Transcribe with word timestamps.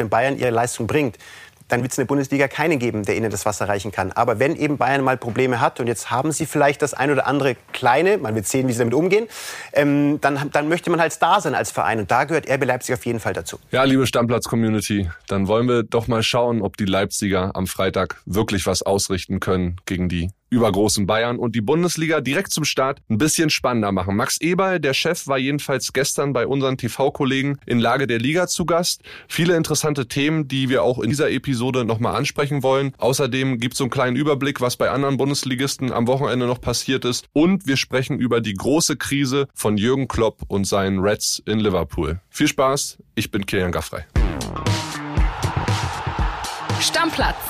wenn 0.00 0.08
Bayern 0.08 0.36
ihre 0.38 0.50
Leistung 0.50 0.88
bringt, 0.88 1.16
dann 1.70 1.82
wird 1.82 1.92
es 1.92 1.98
in 1.98 2.02
der 2.02 2.08
Bundesliga 2.08 2.48
keinen 2.48 2.78
geben, 2.78 3.04
der 3.04 3.16
ihnen 3.16 3.30
das 3.30 3.46
Wasser 3.46 3.68
reichen 3.68 3.92
kann. 3.92 4.12
Aber 4.12 4.38
wenn 4.38 4.56
eben 4.56 4.76
Bayern 4.76 5.02
mal 5.02 5.16
Probleme 5.16 5.60
hat 5.60 5.80
und 5.80 5.86
jetzt 5.86 6.10
haben 6.10 6.32
sie 6.32 6.46
vielleicht 6.46 6.82
das 6.82 6.94
ein 6.94 7.10
oder 7.10 7.26
andere 7.26 7.56
kleine, 7.72 8.18
man 8.18 8.34
wird 8.34 8.46
sehen, 8.46 8.68
wie 8.68 8.72
sie 8.72 8.80
damit 8.80 8.94
umgehen, 8.94 9.28
ähm, 9.72 10.20
dann, 10.20 10.50
dann 10.52 10.68
möchte 10.68 10.90
man 10.90 11.00
halt 11.00 11.16
da 11.20 11.40
sein 11.40 11.54
als 11.54 11.70
Verein 11.70 12.00
und 12.00 12.10
da 12.10 12.24
gehört 12.24 12.50
RB 12.50 12.64
Leipzig 12.64 12.94
auf 12.94 13.06
jeden 13.06 13.20
Fall 13.20 13.32
dazu. 13.32 13.58
Ja, 13.70 13.84
liebe 13.84 14.06
Stammplatz-Community, 14.06 15.10
dann 15.28 15.46
wollen 15.46 15.68
wir 15.68 15.82
doch 15.82 16.08
mal 16.08 16.22
schauen, 16.22 16.62
ob 16.62 16.76
die 16.76 16.86
Leipziger 16.86 17.52
am 17.54 17.66
Freitag 17.66 18.16
wirklich 18.26 18.66
was 18.66 18.82
ausrichten 18.82 19.40
können 19.40 19.76
gegen 19.86 20.08
die 20.08 20.30
übergroßen 20.50 21.06
Bayern 21.06 21.38
und 21.38 21.54
die 21.54 21.60
Bundesliga 21.60 22.20
direkt 22.20 22.52
zum 22.52 22.64
Start 22.64 23.00
ein 23.08 23.18
bisschen 23.18 23.50
spannender 23.50 23.92
machen. 23.92 24.16
Max 24.16 24.40
Eberl, 24.40 24.80
der 24.80 24.94
Chef, 24.94 25.26
war 25.26 25.38
jedenfalls 25.38 25.92
gestern 25.92 26.32
bei 26.32 26.46
unseren 26.46 26.76
TV-Kollegen 26.76 27.58
in 27.66 27.78
Lage 27.78 28.06
der 28.06 28.18
Liga 28.18 28.46
zu 28.46 28.66
Gast. 28.66 29.02
Viele 29.28 29.56
interessante 29.56 30.08
Themen, 30.08 30.48
die 30.48 30.68
wir 30.68 30.82
auch 30.82 30.98
in 30.98 31.10
dieser 31.10 31.30
Episode 31.30 31.84
nochmal 31.84 32.16
ansprechen 32.16 32.62
wollen. 32.62 32.92
Außerdem 32.98 33.58
gibt 33.58 33.74
es 33.74 33.80
einen 33.80 33.90
kleinen 33.90 34.16
Überblick, 34.16 34.60
was 34.60 34.76
bei 34.76 34.90
anderen 34.90 35.16
Bundesligisten 35.16 35.92
am 35.92 36.06
Wochenende 36.06 36.46
noch 36.46 36.60
passiert 36.60 37.04
ist. 37.04 37.26
Und 37.32 37.66
wir 37.66 37.76
sprechen 37.76 38.18
über 38.18 38.40
die 38.40 38.54
große 38.54 38.96
Krise 38.96 39.46
von 39.54 39.76
Jürgen 39.76 40.08
Klopp 40.08 40.42
und 40.48 40.66
seinen 40.66 40.98
Reds 40.98 41.42
in 41.46 41.60
Liverpool. 41.60 42.20
Viel 42.28 42.48
Spaß, 42.48 42.98
ich 43.14 43.30
bin 43.30 43.46
Kilian 43.46 43.72
Gaffrey. 43.72 44.02
Stammplatz 46.80 47.49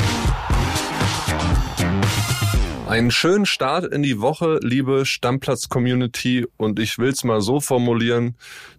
Einen 2.91 3.09
schönen 3.09 3.45
Start 3.45 3.85
in 3.85 4.03
die 4.03 4.19
Woche, 4.19 4.59
liebe 4.61 5.05
Stammplatz-Community. 5.05 6.45
Und 6.57 6.77
ich 6.77 6.99
will 6.99 7.07
es 7.07 7.23
mal 7.23 7.39
so 7.39 7.61
formulieren. 7.61 8.35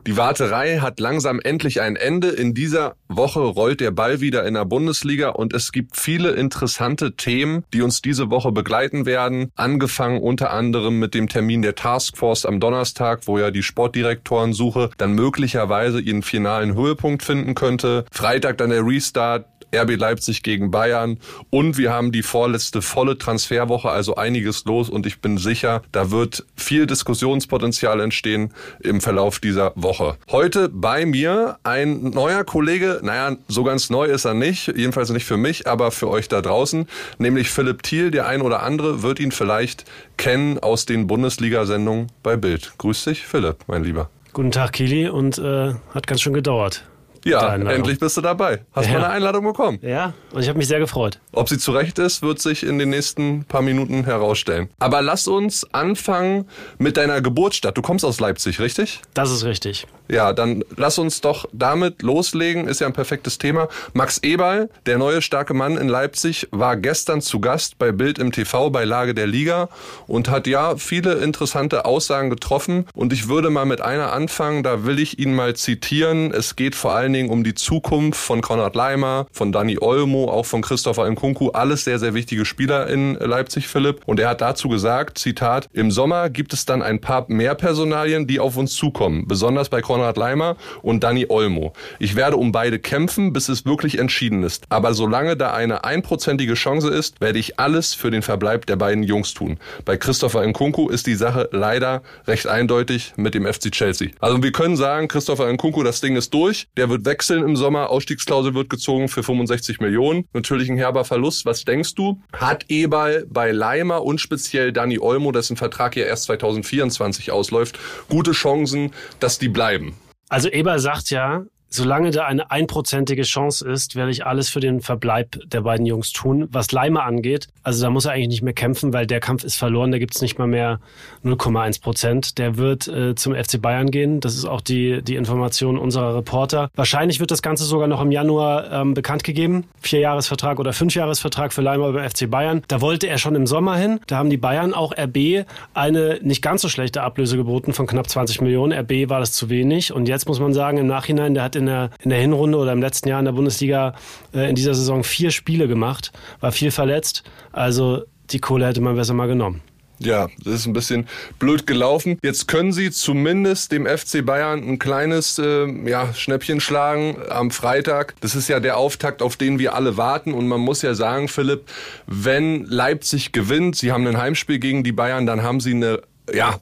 Die 0.06 0.18
Warterei 0.18 0.80
hat 0.80 1.00
langsam 1.00 1.40
endlich 1.40 1.80
ein 1.80 1.96
Ende. 1.96 2.28
In 2.28 2.52
dieser 2.52 2.96
Woche 3.08 3.40
rollt 3.40 3.80
der 3.80 3.90
Ball 3.90 4.20
wieder 4.20 4.44
in 4.44 4.52
der 4.52 4.66
Bundesliga 4.66 5.30
und 5.30 5.54
es 5.54 5.72
gibt 5.72 5.96
viele 5.96 6.32
interessante 6.32 7.16
Themen, 7.16 7.64
die 7.72 7.80
uns 7.80 8.02
diese 8.02 8.28
Woche 8.28 8.52
begleiten 8.52 9.06
werden. 9.06 9.50
Angefangen 9.56 10.20
unter 10.20 10.50
anderem 10.50 10.98
mit 10.98 11.14
dem 11.14 11.30
Termin 11.30 11.62
der 11.62 11.74
Taskforce 11.74 12.44
am 12.44 12.60
Donnerstag, 12.60 13.26
wo 13.26 13.38
ja 13.38 13.50
die 13.50 13.62
Sportdirektorensuche 13.62 14.90
dann 14.98 15.14
möglicherweise 15.14 16.02
ihren 16.02 16.22
finalen 16.22 16.74
Höhepunkt 16.74 17.22
finden 17.22 17.54
könnte. 17.54 18.04
Freitag 18.12 18.58
dann 18.58 18.68
der 18.68 18.84
Restart 18.84 19.46
RB 19.74 19.96
Leipzig 19.96 20.42
gegen 20.42 20.70
Bayern 20.70 21.18
und 21.50 21.78
wir 21.78 21.92
haben 21.92 22.12
die 22.12 22.22
vorletzte 22.22 22.82
volle 22.82 23.18
Transferwoche, 23.18 23.90
also 23.90 24.16
einiges 24.16 24.64
los 24.64 24.88
und 24.88 25.06
ich 25.06 25.20
bin 25.20 25.38
sicher, 25.38 25.82
da 25.92 26.10
wird 26.10 26.44
viel 26.56 26.86
Diskussionspotenzial 26.86 28.00
entstehen 28.00 28.52
im 28.80 29.00
Verlauf 29.00 29.38
dieser 29.38 29.72
Woche. 29.74 30.16
Heute 30.30 30.68
bei 30.68 31.06
mir 31.06 31.58
ein 31.62 32.10
neuer 32.10 32.44
Kollege, 32.44 33.00
naja, 33.02 33.36
so 33.48 33.64
ganz 33.64 33.90
neu 33.90 34.06
ist 34.06 34.24
er 34.24 34.34
nicht, 34.34 34.68
jedenfalls 34.68 35.10
nicht 35.10 35.24
für 35.24 35.36
mich, 35.36 35.66
aber 35.66 35.90
für 35.90 36.08
euch 36.08 36.28
da 36.28 36.42
draußen, 36.42 36.86
nämlich 37.18 37.50
Philipp 37.50 37.82
Thiel. 37.82 38.10
Der 38.10 38.26
ein 38.26 38.42
oder 38.42 38.62
andere 38.62 39.02
wird 39.02 39.20
ihn 39.20 39.32
vielleicht 39.32 39.84
kennen 40.16 40.58
aus 40.58 40.86
den 40.86 41.06
Bundesliga-Sendungen 41.06 42.08
bei 42.22 42.36
Bild. 42.36 42.72
Grüß 42.78 43.04
dich, 43.04 43.26
Philipp, 43.26 43.56
mein 43.66 43.84
Lieber. 43.84 44.10
Guten 44.32 44.50
Tag, 44.50 44.72
Kili, 44.72 45.08
und 45.08 45.38
äh, 45.38 45.74
hat 45.94 46.06
ganz 46.06 46.22
schön 46.22 46.32
gedauert. 46.32 46.84
Ja, 47.24 47.54
endlich 47.54 47.98
bist 47.98 48.16
du 48.16 48.20
dabei. 48.20 48.60
Hast 48.72 48.86
ja. 48.86 48.94
mal 48.94 49.04
eine 49.04 49.14
Einladung 49.14 49.44
bekommen. 49.44 49.78
Ja, 49.82 50.12
und 50.32 50.42
ich 50.42 50.48
habe 50.48 50.58
mich 50.58 50.68
sehr 50.68 50.80
gefreut. 50.80 51.20
Ob 51.32 51.48
sie 51.48 51.58
zurecht 51.58 51.98
ist, 51.98 52.22
wird 52.22 52.40
sich 52.40 52.64
in 52.64 52.78
den 52.78 52.90
nächsten 52.90 53.44
paar 53.44 53.62
Minuten 53.62 54.04
herausstellen. 54.04 54.68
Aber 54.78 55.02
lass 55.02 55.28
uns 55.28 55.66
anfangen 55.72 56.48
mit 56.78 56.96
deiner 56.96 57.20
Geburtsstadt. 57.20 57.76
Du 57.76 57.82
kommst 57.82 58.04
aus 58.04 58.18
Leipzig, 58.18 58.58
richtig? 58.58 59.00
Das 59.14 59.30
ist 59.30 59.44
richtig. 59.44 59.86
Ja, 60.08 60.32
dann 60.32 60.64
lass 60.76 60.98
uns 60.98 61.20
doch 61.20 61.46
damit 61.52 62.02
loslegen. 62.02 62.66
Ist 62.66 62.80
ja 62.80 62.86
ein 62.86 62.92
perfektes 62.92 63.38
Thema. 63.38 63.68
Max 63.92 64.18
Eberl, 64.18 64.68
der 64.86 64.98
neue 64.98 65.22
starke 65.22 65.54
Mann 65.54 65.76
in 65.78 65.88
Leipzig, 65.88 66.48
war 66.50 66.76
gestern 66.76 67.22
zu 67.22 67.40
Gast 67.40 67.78
bei 67.78 67.92
Bild 67.92 68.18
im 68.18 68.32
TV 68.32 68.70
bei 68.70 68.84
Lage 68.84 69.14
der 69.14 69.26
Liga 69.26 69.68
und 70.06 70.28
hat 70.28 70.46
ja 70.46 70.76
viele 70.76 71.14
interessante 71.14 71.84
Aussagen 71.84 72.30
getroffen. 72.30 72.86
Und 72.94 73.12
ich 73.12 73.28
würde 73.28 73.48
mal 73.50 73.64
mit 73.64 73.80
einer 73.80 74.12
anfangen. 74.12 74.62
Da 74.62 74.84
will 74.84 74.98
ich 74.98 75.18
ihn 75.18 75.34
mal 75.34 75.54
zitieren. 75.54 76.32
Es 76.32 76.56
geht 76.56 76.74
vor 76.74 76.92
allem 76.92 77.11
allen 77.12 77.26
Dingen 77.26 77.30
um 77.30 77.44
die 77.44 77.54
Zukunft 77.54 78.18
von 78.18 78.40
Konrad 78.40 78.74
Leimer, 78.74 79.26
von 79.32 79.52
Dani 79.52 79.76
Olmo, 79.80 80.30
auch 80.30 80.46
von 80.46 80.62
Christopher 80.62 81.10
Nkunku. 81.10 81.50
Alles 81.50 81.84
sehr, 81.84 81.98
sehr 81.98 82.14
wichtige 82.14 82.46
Spieler 82.46 82.86
in 82.86 83.14
Leipzig, 83.14 83.68
Philipp. 83.68 84.00
Und 84.06 84.18
er 84.18 84.30
hat 84.30 84.40
dazu 84.40 84.70
gesagt, 84.70 85.18
Zitat, 85.18 85.68
im 85.74 85.90
Sommer 85.90 86.30
gibt 86.30 86.54
es 86.54 86.64
dann 86.64 86.80
ein 86.80 87.00
paar 87.00 87.26
mehr 87.28 87.54
Personalien, 87.54 88.26
die 88.26 88.40
auf 88.40 88.56
uns 88.56 88.74
zukommen. 88.74 89.26
Besonders 89.28 89.68
bei 89.68 89.82
Konrad 89.82 90.16
Leimer 90.16 90.56
und 90.80 91.04
Dani 91.04 91.26
Olmo. 91.28 91.74
Ich 91.98 92.16
werde 92.16 92.36
um 92.36 92.50
beide 92.50 92.78
kämpfen, 92.78 93.34
bis 93.34 93.50
es 93.50 93.66
wirklich 93.66 93.98
entschieden 93.98 94.42
ist. 94.42 94.64
Aber 94.70 94.94
solange 94.94 95.36
da 95.36 95.52
eine 95.52 95.84
einprozentige 95.84 96.54
Chance 96.54 96.88
ist, 96.88 97.20
werde 97.20 97.38
ich 97.38 97.60
alles 97.60 97.92
für 97.92 98.10
den 98.10 98.22
Verbleib 98.22 98.64
der 98.64 98.76
beiden 98.76 99.02
Jungs 99.02 99.34
tun. 99.34 99.58
Bei 99.84 99.98
Christopher 99.98 100.46
Nkunku 100.46 100.88
ist 100.88 101.06
die 101.06 101.14
Sache 101.14 101.50
leider 101.52 102.02
recht 102.26 102.46
eindeutig 102.46 103.12
mit 103.16 103.34
dem 103.34 103.44
FC 103.44 103.70
Chelsea. 103.70 104.08
Also 104.20 104.42
wir 104.42 104.52
können 104.52 104.76
sagen, 104.76 105.08
Christopher 105.08 105.52
Nkunku, 105.52 105.82
das 105.82 106.00
Ding 106.00 106.16
ist 106.16 106.32
durch. 106.32 106.68
Der 106.78 106.88
wird 106.88 107.01
wechseln 107.04 107.42
im 107.42 107.56
Sommer. 107.56 107.90
Ausstiegsklausel 107.90 108.54
wird 108.54 108.70
gezogen 108.70 109.08
für 109.08 109.22
65 109.22 109.80
Millionen. 109.80 110.26
Natürlich 110.32 110.70
ein 110.70 110.76
herber 110.76 111.04
Verlust. 111.04 111.46
Was 111.46 111.64
denkst 111.64 111.94
du? 111.94 112.20
Hat 112.32 112.64
Eberl 112.68 113.26
bei 113.28 113.52
Leimer 113.52 114.02
und 114.02 114.20
speziell 114.20 114.72
Dani 114.72 114.98
Olmo, 114.98 115.32
dessen 115.32 115.56
Vertrag 115.56 115.96
ja 115.96 116.04
erst 116.04 116.24
2024 116.24 117.30
ausläuft, 117.30 117.78
gute 118.08 118.32
Chancen, 118.32 118.92
dass 119.20 119.38
die 119.38 119.48
bleiben? 119.48 119.94
Also 120.28 120.48
Eberl 120.48 120.78
sagt 120.78 121.10
ja, 121.10 121.44
solange 121.72 122.10
da 122.10 122.26
eine 122.26 122.50
einprozentige 122.50 123.22
Chance 123.22 123.68
ist, 123.68 123.96
werde 123.96 124.10
ich 124.10 124.26
alles 124.26 124.48
für 124.48 124.60
den 124.60 124.80
Verbleib 124.80 125.38
der 125.46 125.62
beiden 125.62 125.86
Jungs 125.86 126.12
tun. 126.12 126.48
Was 126.50 126.72
Leimer 126.72 127.04
angeht, 127.04 127.48
also 127.62 127.84
da 127.84 127.90
muss 127.90 128.04
er 128.04 128.12
eigentlich 128.12 128.28
nicht 128.28 128.42
mehr 128.42 128.52
kämpfen, 128.52 128.92
weil 128.92 129.06
der 129.06 129.20
Kampf 129.20 129.44
ist 129.44 129.56
verloren. 129.56 129.92
Da 129.92 129.98
gibt 129.98 130.14
es 130.14 130.22
nicht 130.22 130.38
mal 130.38 130.46
mehr 130.46 130.80
0,1 131.24 131.80
Prozent. 131.80 132.38
Der 132.38 132.56
wird 132.56 132.88
äh, 132.88 133.14
zum 133.14 133.34
FC 133.34 133.60
Bayern 133.60 133.90
gehen. 133.90 134.20
Das 134.20 134.34
ist 134.34 134.44
auch 134.44 134.60
die, 134.60 135.02
die 135.02 135.16
Information 135.16 135.78
unserer 135.78 136.16
Reporter. 136.16 136.70
Wahrscheinlich 136.74 137.20
wird 137.20 137.30
das 137.30 137.42
Ganze 137.42 137.64
sogar 137.64 137.88
noch 137.88 138.00
im 138.00 138.10
Januar 138.10 138.70
ähm, 138.72 138.94
bekannt 138.94 139.24
gegeben. 139.24 139.64
Vierjahresvertrag 139.80 140.58
oder 140.58 140.72
Fünfjahresvertrag 140.72 141.52
für 141.52 141.62
Leimer 141.62 141.88
über 141.88 142.08
FC 142.08 142.30
Bayern. 142.30 142.62
Da 142.68 142.80
wollte 142.80 143.06
er 143.06 143.18
schon 143.18 143.34
im 143.34 143.46
Sommer 143.46 143.76
hin. 143.76 144.00
Da 144.06 144.16
haben 144.16 144.30
die 144.30 144.36
Bayern 144.36 144.74
auch 144.74 144.92
RB 144.92 145.46
eine 145.74 146.18
nicht 146.22 146.42
ganz 146.42 146.62
so 146.62 146.68
schlechte 146.68 147.02
Ablöse 147.02 147.36
geboten 147.36 147.72
von 147.72 147.86
knapp 147.86 148.08
20 148.08 148.40
Millionen. 148.40 148.72
RB 148.72 149.08
war 149.08 149.20
das 149.20 149.32
zu 149.32 149.48
wenig. 149.50 149.92
Und 149.92 150.08
jetzt 150.08 150.28
muss 150.28 150.40
man 150.40 150.52
sagen, 150.52 150.78
im 150.78 150.86
Nachhinein, 150.86 151.34
der 151.34 151.44
hat 151.44 151.56
in 151.56 151.61
der, 151.66 151.90
in 152.00 152.10
der 152.10 152.20
Hinrunde 152.20 152.58
oder 152.58 152.72
im 152.72 152.80
letzten 152.80 153.08
Jahr 153.08 153.18
in 153.18 153.24
der 153.24 153.32
Bundesliga 153.32 153.94
äh, 154.34 154.48
in 154.48 154.54
dieser 154.54 154.74
Saison 154.74 155.04
vier 155.04 155.30
Spiele 155.30 155.68
gemacht, 155.68 156.12
war 156.40 156.52
viel 156.52 156.70
verletzt. 156.70 157.22
Also 157.52 158.02
die 158.30 158.38
Kohle 158.38 158.66
hätte 158.66 158.80
man 158.80 158.96
besser 158.96 159.14
mal 159.14 159.28
genommen. 159.28 159.62
Ja, 160.04 160.28
das 160.44 160.54
ist 160.54 160.66
ein 160.66 160.72
bisschen 160.72 161.06
blöd 161.38 161.66
gelaufen. 161.66 162.18
Jetzt 162.22 162.48
können 162.48 162.72
sie 162.72 162.90
zumindest 162.90 163.70
dem 163.70 163.86
FC 163.86 164.24
Bayern 164.24 164.62
ein 164.68 164.78
kleines 164.78 165.38
äh, 165.38 165.66
ja, 165.88 166.12
Schnäppchen 166.12 166.60
schlagen 166.60 167.16
am 167.28 167.50
Freitag. 167.50 168.14
Das 168.20 168.34
ist 168.34 168.48
ja 168.48 168.58
der 168.58 168.78
Auftakt, 168.78 169.22
auf 169.22 169.36
den 169.36 169.58
wir 169.58 169.74
alle 169.74 169.96
warten. 169.96 170.34
Und 170.34 170.48
man 170.48 170.60
muss 170.60 170.82
ja 170.82 170.94
sagen, 170.94 171.28
Philipp, 171.28 171.68
wenn 172.06 172.64
Leipzig 172.64 173.32
gewinnt, 173.32 173.76
sie 173.76 173.92
haben 173.92 174.06
ein 174.06 174.18
Heimspiel 174.18 174.58
gegen 174.58 174.82
die 174.82 174.92
Bayern, 174.92 175.26
dann 175.26 175.42
haben 175.42 175.60
sie 175.60 175.74
eine 175.74 176.02
ja, 176.32 176.60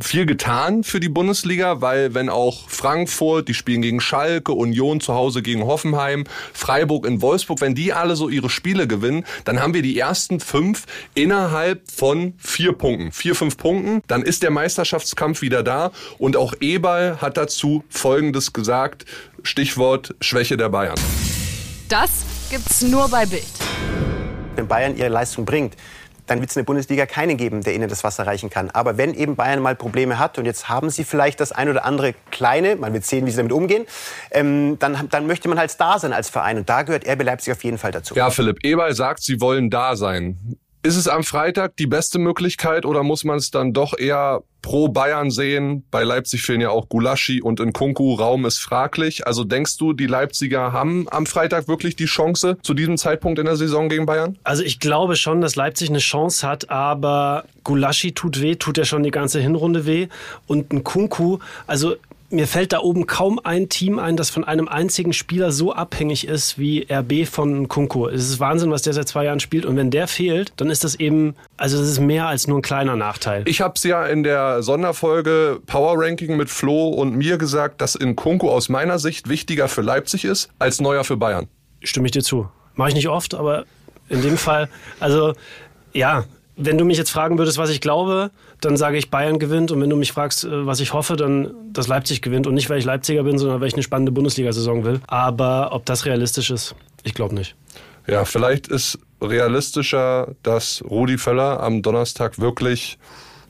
viel 0.00 0.26
getan 0.26 0.84
für 0.84 1.00
die 1.00 1.08
Bundesliga, 1.08 1.80
weil 1.80 2.14
wenn 2.14 2.28
auch 2.28 2.68
Frankfurt, 2.68 3.48
die 3.48 3.54
spielen 3.54 3.82
gegen 3.82 4.00
Schalke, 4.00 4.52
Union 4.52 5.00
zu 5.00 5.14
Hause 5.14 5.42
gegen 5.42 5.64
Hoffenheim, 5.64 6.24
Freiburg 6.52 7.06
in 7.06 7.20
Wolfsburg, 7.20 7.60
wenn 7.60 7.74
die 7.74 7.92
alle 7.92 8.14
so 8.14 8.28
ihre 8.28 8.48
Spiele 8.48 8.86
gewinnen, 8.86 9.24
dann 9.44 9.60
haben 9.60 9.74
wir 9.74 9.82
die 9.82 9.98
ersten 9.98 10.38
fünf 10.38 10.86
innerhalb 11.14 11.90
von 11.90 12.34
vier 12.38 12.72
Punkten, 12.72 13.10
vier, 13.10 13.34
fünf 13.34 13.56
Punkten, 13.56 14.02
dann 14.06 14.22
ist 14.22 14.42
der 14.42 14.50
Meisterschaftskampf 14.50 15.42
wieder 15.42 15.62
da 15.62 15.90
und 16.18 16.36
auch 16.36 16.54
Eberl 16.60 17.20
hat 17.20 17.36
dazu 17.36 17.84
Folgendes 17.88 18.52
gesagt, 18.52 19.04
Stichwort 19.42 20.14
Schwäche 20.20 20.56
der 20.56 20.68
Bayern. 20.68 20.98
Das 21.88 22.24
gibt's 22.50 22.82
nur 22.82 23.08
bei 23.08 23.26
Bild. 23.26 23.42
Wenn 24.54 24.68
Bayern 24.68 24.96
ihre 24.96 25.08
Leistung 25.08 25.44
bringt, 25.44 25.76
dann 26.26 26.40
wird 26.40 26.50
es 26.50 26.56
in 26.56 26.60
der 26.60 26.66
Bundesliga 26.66 27.06
keinen 27.06 27.36
geben, 27.36 27.62
der 27.62 27.74
ihnen 27.74 27.88
das 27.88 28.04
Wasser 28.04 28.26
reichen 28.26 28.50
kann. 28.50 28.70
Aber 28.70 28.96
wenn 28.98 29.14
eben 29.14 29.36
Bayern 29.36 29.60
mal 29.60 29.74
Probleme 29.74 30.18
hat 30.18 30.38
und 30.38 30.44
jetzt 30.44 30.68
haben 30.68 30.90
sie 30.90 31.04
vielleicht 31.04 31.40
das 31.40 31.52
ein 31.52 31.68
oder 31.68 31.84
andere 31.84 32.14
kleine, 32.30 32.76
man 32.76 32.92
wird 32.92 33.04
sehen, 33.04 33.26
wie 33.26 33.30
sie 33.30 33.38
damit 33.38 33.52
umgehen, 33.52 33.86
ähm, 34.30 34.78
dann, 34.78 35.08
dann 35.10 35.26
möchte 35.26 35.48
man 35.48 35.58
halt 35.58 35.78
da 35.80 35.98
sein 35.98 36.12
als 36.12 36.30
Verein. 36.30 36.58
Und 36.58 36.68
da 36.68 36.82
gehört 36.82 37.08
RB 37.08 37.22
Leipzig 37.22 37.52
auf 37.52 37.64
jeden 37.64 37.78
Fall 37.78 37.92
dazu. 37.92 38.14
Ja, 38.14 38.30
Philipp 38.30 38.64
Eberl 38.64 38.94
sagt, 38.94 39.22
sie 39.22 39.40
wollen 39.40 39.70
da 39.70 39.96
sein. 39.96 40.56
Ist 40.82 40.96
es 40.96 41.06
am 41.06 41.22
Freitag 41.22 41.76
die 41.76 41.86
beste 41.86 42.18
Möglichkeit 42.18 42.84
oder 42.84 43.02
muss 43.02 43.24
man 43.24 43.38
es 43.38 43.50
dann 43.50 43.72
doch 43.72 43.96
eher 43.96 44.42
pro 44.62 44.88
Bayern 44.88 45.30
sehen. 45.30 45.84
Bei 45.90 46.04
Leipzig 46.04 46.42
fehlen 46.42 46.60
ja 46.60 46.70
auch 46.70 46.88
Gulaschi 46.88 47.42
und 47.42 47.60
Nkunku. 47.60 48.14
Raum 48.14 48.46
ist 48.46 48.58
fraglich. 48.58 49.26
Also 49.26 49.44
denkst 49.44 49.76
du, 49.76 49.92
die 49.92 50.06
Leipziger 50.06 50.72
haben 50.72 51.06
am 51.10 51.26
Freitag 51.26 51.68
wirklich 51.68 51.96
die 51.96 52.06
Chance 52.06 52.56
zu 52.62 52.72
diesem 52.72 52.96
Zeitpunkt 52.96 53.38
in 53.40 53.46
der 53.46 53.56
Saison 53.56 53.88
gegen 53.88 54.06
Bayern? 54.06 54.38
Also 54.44 54.62
ich 54.62 54.78
glaube 54.78 55.16
schon, 55.16 55.40
dass 55.40 55.56
Leipzig 55.56 55.90
eine 55.90 55.98
Chance 55.98 56.46
hat, 56.46 56.70
aber 56.70 57.44
Gulaschi 57.64 58.12
tut 58.12 58.40
weh, 58.40 58.54
tut 58.54 58.78
ja 58.78 58.84
schon 58.84 59.02
die 59.02 59.10
ganze 59.10 59.40
Hinrunde 59.40 59.84
weh. 59.84 60.06
Und 60.46 60.72
Nkunku, 60.72 61.38
also 61.66 61.96
mir 62.32 62.46
fällt 62.46 62.72
da 62.72 62.80
oben 62.80 63.06
kaum 63.06 63.38
ein 63.44 63.68
Team 63.68 63.98
ein, 63.98 64.16
das 64.16 64.30
von 64.30 64.44
einem 64.44 64.68
einzigen 64.68 65.12
Spieler 65.12 65.52
so 65.52 65.72
abhängig 65.72 66.26
ist 66.26 66.58
wie 66.58 66.86
RB 66.90 67.26
von 67.26 67.68
Kunko. 67.68 68.08
Es 68.08 68.28
ist 68.28 68.40
Wahnsinn, 68.40 68.70
was 68.70 68.82
der 68.82 68.94
seit 68.94 69.08
zwei 69.08 69.24
Jahren 69.24 69.40
spielt. 69.40 69.66
Und 69.66 69.76
wenn 69.76 69.90
der 69.90 70.08
fehlt, 70.08 70.52
dann 70.56 70.70
ist 70.70 70.82
das 70.84 70.94
eben, 70.94 71.36
also 71.56 71.78
das 71.78 71.88
ist 71.88 72.00
mehr 72.00 72.26
als 72.26 72.48
nur 72.48 72.58
ein 72.58 72.62
kleiner 72.62 72.96
Nachteil. 72.96 73.42
Ich 73.46 73.60
habe 73.60 73.74
es 73.76 73.84
ja 73.84 74.06
in 74.06 74.22
der 74.22 74.62
Sonderfolge 74.62 75.60
Power 75.66 75.94
Ranking 75.96 76.36
mit 76.36 76.48
Flo 76.48 76.88
und 76.88 77.14
mir 77.14 77.38
gesagt, 77.38 77.80
dass 77.80 77.94
in 77.94 78.16
Kunko 78.16 78.50
aus 78.50 78.68
meiner 78.68 78.98
Sicht 78.98 79.28
wichtiger 79.28 79.68
für 79.68 79.82
Leipzig 79.82 80.24
ist 80.24 80.48
als 80.58 80.80
neuer 80.80 81.04
für 81.04 81.16
Bayern. 81.16 81.48
Stimme 81.82 82.06
ich 82.06 82.12
dir 82.12 82.22
zu. 82.22 82.48
Mache 82.74 82.90
ich 82.90 82.94
nicht 82.94 83.08
oft, 83.08 83.34
aber 83.34 83.66
in 84.08 84.22
dem 84.22 84.38
Fall, 84.38 84.68
also 85.00 85.34
ja, 85.92 86.24
wenn 86.56 86.78
du 86.78 86.84
mich 86.84 86.98
jetzt 86.98 87.10
fragen 87.10 87.38
würdest, 87.38 87.58
was 87.58 87.70
ich 87.70 87.80
glaube, 87.80 88.30
dann 88.60 88.76
sage 88.76 88.98
ich, 88.98 89.10
Bayern 89.10 89.38
gewinnt. 89.38 89.70
Und 89.70 89.80
wenn 89.80 89.90
du 89.90 89.96
mich 89.96 90.12
fragst, 90.12 90.44
äh, 90.44 90.66
was 90.66 90.80
ich 90.80 90.92
hoffe, 90.92 91.16
dann, 91.16 91.54
dass 91.72 91.88
Leipzig 91.88 92.22
gewinnt. 92.22 92.46
Und 92.46 92.54
nicht, 92.54 92.68
weil 92.70 92.78
ich 92.78 92.84
Leipziger 92.84 93.22
bin, 93.22 93.38
sondern 93.38 93.60
weil 93.60 93.68
ich 93.68 93.74
eine 93.74 93.82
spannende 93.82 94.12
Bundesliga-Saison 94.12 94.84
will. 94.84 95.00
Aber 95.06 95.70
ob 95.72 95.86
das 95.86 96.04
realistisch 96.04 96.50
ist, 96.50 96.74
ich 97.02 97.14
glaube 97.14 97.34
nicht. 97.34 97.56
Ja, 98.06 98.24
vielleicht 98.24 98.68
ist 98.68 98.98
realistischer, 99.20 100.34
dass 100.42 100.82
Rudi 100.88 101.18
Völler 101.18 101.60
am 101.60 101.82
Donnerstag 101.82 102.38
wirklich 102.38 102.98